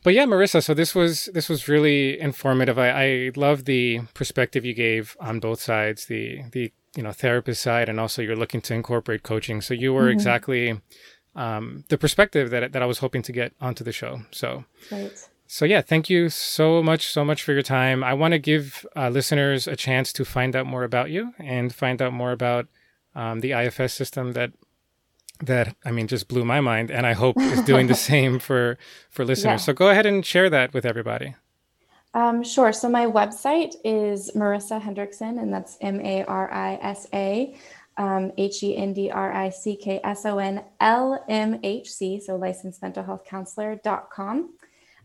but 0.03 0.13
yeah, 0.13 0.25
Marisa, 0.25 0.63
so 0.63 0.73
this 0.73 0.95
was 0.95 1.25
this 1.33 1.49
was 1.49 1.67
really 1.67 2.19
informative. 2.19 2.79
I, 2.79 2.89
I 2.89 3.31
love 3.35 3.65
the 3.65 4.01
perspective 4.13 4.63
you 4.63 4.73
gave 4.73 5.17
on 5.19 5.39
both 5.39 5.61
sides, 5.61 6.05
the 6.05 6.43
the 6.51 6.71
you 6.95 7.03
know 7.03 7.11
therapist 7.11 7.61
side, 7.61 7.89
and 7.89 7.99
also 7.99 8.21
you're 8.21 8.35
looking 8.35 8.61
to 8.61 8.73
incorporate 8.73 9.23
coaching. 9.23 9.61
So 9.61 9.73
you 9.73 9.93
were 9.93 10.03
mm-hmm. 10.03 10.11
exactly 10.11 10.81
um, 11.35 11.83
the 11.89 11.97
perspective 11.97 12.49
that 12.51 12.73
that 12.73 12.81
I 12.81 12.85
was 12.85 12.99
hoping 12.99 13.21
to 13.23 13.31
get 13.31 13.53
onto 13.59 13.83
the 13.83 13.91
show. 13.91 14.21
So 14.31 14.65
right. 14.91 15.11
So 15.45 15.65
yeah, 15.65 15.81
thank 15.81 16.09
you 16.09 16.29
so 16.29 16.81
much, 16.81 17.07
so 17.07 17.23
much 17.23 17.43
for 17.43 17.53
your 17.53 17.61
time. 17.61 18.03
I 18.03 18.13
want 18.13 18.31
to 18.31 18.39
give 18.39 18.85
uh, 18.95 19.09
listeners 19.09 19.67
a 19.67 19.75
chance 19.75 20.11
to 20.13 20.25
find 20.25 20.55
out 20.55 20.65
more 20.65 20.83
about 20.83 21.11
you 21.11 21.33
and 21.37 21.73
find 21.73 22.01
out 22.01 22.13
more 22.13 22.31
about 22.31 22.67
um, 23.13 23.41
the 23.41 23.51
IFS 23.51 23.93
system 23.93 24.31
that 24.33 24.51
that 25.41 25.75
I 25.83 25.91
mean 25.91 26.07
just 26.07 26.27
blew 26.27 26.45
my 26.45 26.61
mind, 26.61 26.89
and 26.89 27.05
I 27.05 27.13
hope 27.13 27.37
is 27.39 27.61
doing 27.63 27.87
the 27.87 27.95
same 28.11 28.39
for 28.39 28.77
for 29.09 29.25
listeners. 29.25 29.61
Yeah. 29.61 29.65
So 29.65 29.73
go 29.73 29.89
ahead 29.89 30.05
and 30.05 30.25
share 30.25 30.49
that 30.49 30.73
with 30.73 30.85
everybody. 30.85 31.35
Um, 32.13 32.43
sure. 32.43 32.71
So 32.73 32.89
my 32.89 33.05
website 33.05 33.73
is 33.83 34.31
Marisa 34.35 34.79
Hendrickson, 34.81 35.41
and 35.41 35.51
that's 35.51 35.77
M 35.81 35.99
A 36.01 36.23
R 36.25 36.51
I 36.51 36.75
S 36.81 37.07
A 37.13 37.55
um, 37.97 38.31
H 38.37 38.63
E 38.63 38.77
N 38.77 38.93
D 38.93 39.09
R 39.11 39.31
I 39.31 39.49
C 39.49 39.75
K 39.75 39.99
S 40.03 40.25
O 40.25 40.37
N 40.37 40.63
L 40.79 41.23
M 41.27 41.59
H 41.63 41.91
C, 41.91 42.19
so 42.19 42.35
licensed 42.35 42.81
mental 42.81 43.03
health 43.03 43.25
counselor.com. 43.25 44.53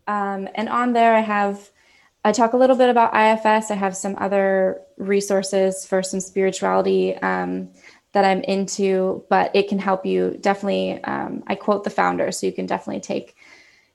Um, 0.07 0.49
and 0.55 0.69
on 0.69 0.93
there, 0.93 1.15
I 1.15 1.21
have, 1.21 1.71
I 2.25 2.33
talk 2.33 2.53
a 2.53 2.57
little 2.57 2.77
bit 2.77 2.89
about 2.91 3.15
IFS. 3.15 3.71
I 3.71 3.75
have 3.75 3.97
some 3.97 4.17
other 4.19 4.81
resources 4.97 5.85
for 5.85 6.03
some 6.03 6.21
spirituality 6.21 7.15
um, 7.17 7.71
that 8.13 8.25
I'm 8.25 8.41
into, 8.41 9.25
but 9.29 9.55
it 9.55 9.69
can 9.69 9.79
help 9.79 10.07
you 10.07 10.37
definitely. 10.41 11.03
Um, 11.05 11.43
I 11.47 11.55
quote 11.55 11.85
the 11.85 11.91
founder, 11.91 12.33
so 12.33 12.47
you 12.47 12.53
can 12.53 12.67
definitely 12.67 13.01
take 13.01 13.37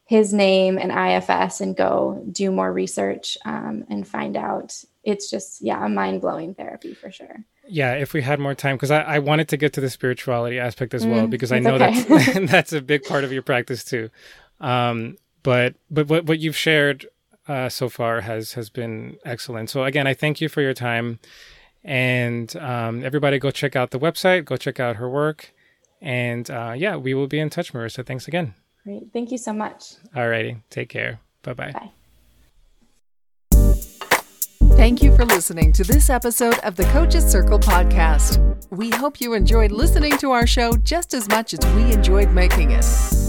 his 0.05 0.33
name 0.33 0.77
and 0.77 0.91
IFS 0.91 1.61
and 1.61 1.75
go 1.75 2.23
do 2.31 2.51
more 2.51 2.71
research 2.71 3.37
um, 3.45 3.85
and 3.89 4.07
find 4.07 4.35
out. 4.35 4.83
It's 5.03 5.29
just, 5.29 5.61
yeah, 5.61 5.85
a 5.85 5.89
mind 5.89 6.21
blowing 6.21 6.55
therapy 6.55 6.93
for 6.93 7.11
sure. 7.11 7.43
Yeah, 7.67 7.93
if 7.93 8.13
we 8.13 8.21
had 8.21 8.39
more 8.39 8.55
time, 8.55 8.75
because 8.75 8.91
I, 8.91 9.01
I, 9.01 9.19
wanted 9.19 9.47
to 9.49 9.57
get 9.57 9.73
to 9.73 9.81
the 9.81 9.89
spirituality 9.89 10.59
aspect 10.59 10.93
as 10.93 11.05
well, 11.05 11.27
mm, 11.27 11.29
because 11.29 11.51
I 11.51 11.59
know 11.59 11.75
okay. 11.75 12.03
that's 12.03 12.33
that's 12.51 12.73
a 12.73 12.81
big 12.81 13.03
part 13.03 13.23
of 13.23 13.31
your 13.31 13.41
practice 13.41 13.85
too. 13.85 14.09
Um, 14.59 15.17
but 15.43 15.75
but 15.89 16.09
what 16.09 16.25
what 16.25 16.39
you've 16.39 16.57
shared 16.57 17.05
uh, 17.47 17.69
so 17.69 17.87
far 17.87 18.21
has 18.21 18.53
has 18.53 18.69
been 18.69 19.17
excellent. 19.23 19.69
So 19.69 19.85
again, 19.85 20.07
I 20.07 20.13
thank 20.13 20.41
you 20.41 20.49
for 20.49 20.61
your 20.61 20.73
time, 20.73 21.19
and 21.85 22.53
um, 22.57 23.03
everybody 23.03 23.39
go 23.39 23.49
check 23.49 23.77
out 23.77 23.91
the 23.91 23.99
website, 23.99 24.43
go 24.43 24.57
check 24.57 24.81
out 24.81 24.97
her 24.97 25.09
work, 25.09 25.53
and 26.01 26.49
uh, 26.51 26.73
yeah, 26.75 26.97
we 26.97 27.13
will 27.13 27.27
be 27.27 27.39
in 27.39 27.49
touch, 27.49 27.71
Marisa. 27.71 28.05
Thanks 28.05 28.27
again. 28.27 28.55
Great, 28.83 29.03
thank 29.13 29.31
you 29.31 29.37
so 29.37 29.53
much. 29.53 29.93
All 30.15 30.27
righty. 30.27 30.57
take 30.69 30.89
care. 30.89 31.19
Bye-bye. 31.43 31.71
Bye. 31.71 31.91
Thank 34.75 35.01
you 35.01 35.15
for 35.15 35.23
listening 35.23 35.71
to 35.73 35.83
this 35.83 36.09
episode 36.09 36.57
of 36.59 36.75
the 36.75 36.83
Coach's 36.85 37.25
Circle 37.25 37.59
podcast. 37.59 38.39
We 38.69 38.89
hope 38.89 39.21
you 39.21 39.33
enjoyed 39.33 39.71
listening 39.71 40.17
to 40.17 40.31
our 40.31 40.45
show 40.45 40.73
just 40.73 41.13
as 41.13 41.29
much 41.29 41.53
as 41.53 41.59
we 41.75 41.93
enjoyed 41.93 42.31
making 42.31 42.71
it. 42.71 42.85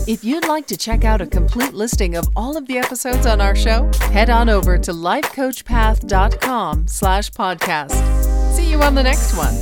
If 0.09 0.25
you'd 0.25 0.49
like 0.49 0.67
to 0.69 0.77
check 0.77 1.05
out 1.05 1.21
a 1.21 1.27
complete 1.27 1.73
listing 1.73 2.17
of 2.17 2.27
all 2.35 2.57
of 2.57 2.67
the 2.67 2.79
episodes 2.79 3.27
on 3.27 3.41
our 3.41 3.55
show, 3.55 3.91
head 4.11 4.31
on 4.31 4.49
over 4.49 4.79
to 4.79 4.93
lifecoachpath.com 4.93 6.89
slash 6.89 7.31
podcast. 7.31 8.53
See 8.53 8.71
you 8.71 8.83
on 8.83 8.95
the 8.95 9.03
next 9.03 9.37
one. 9.37 9.55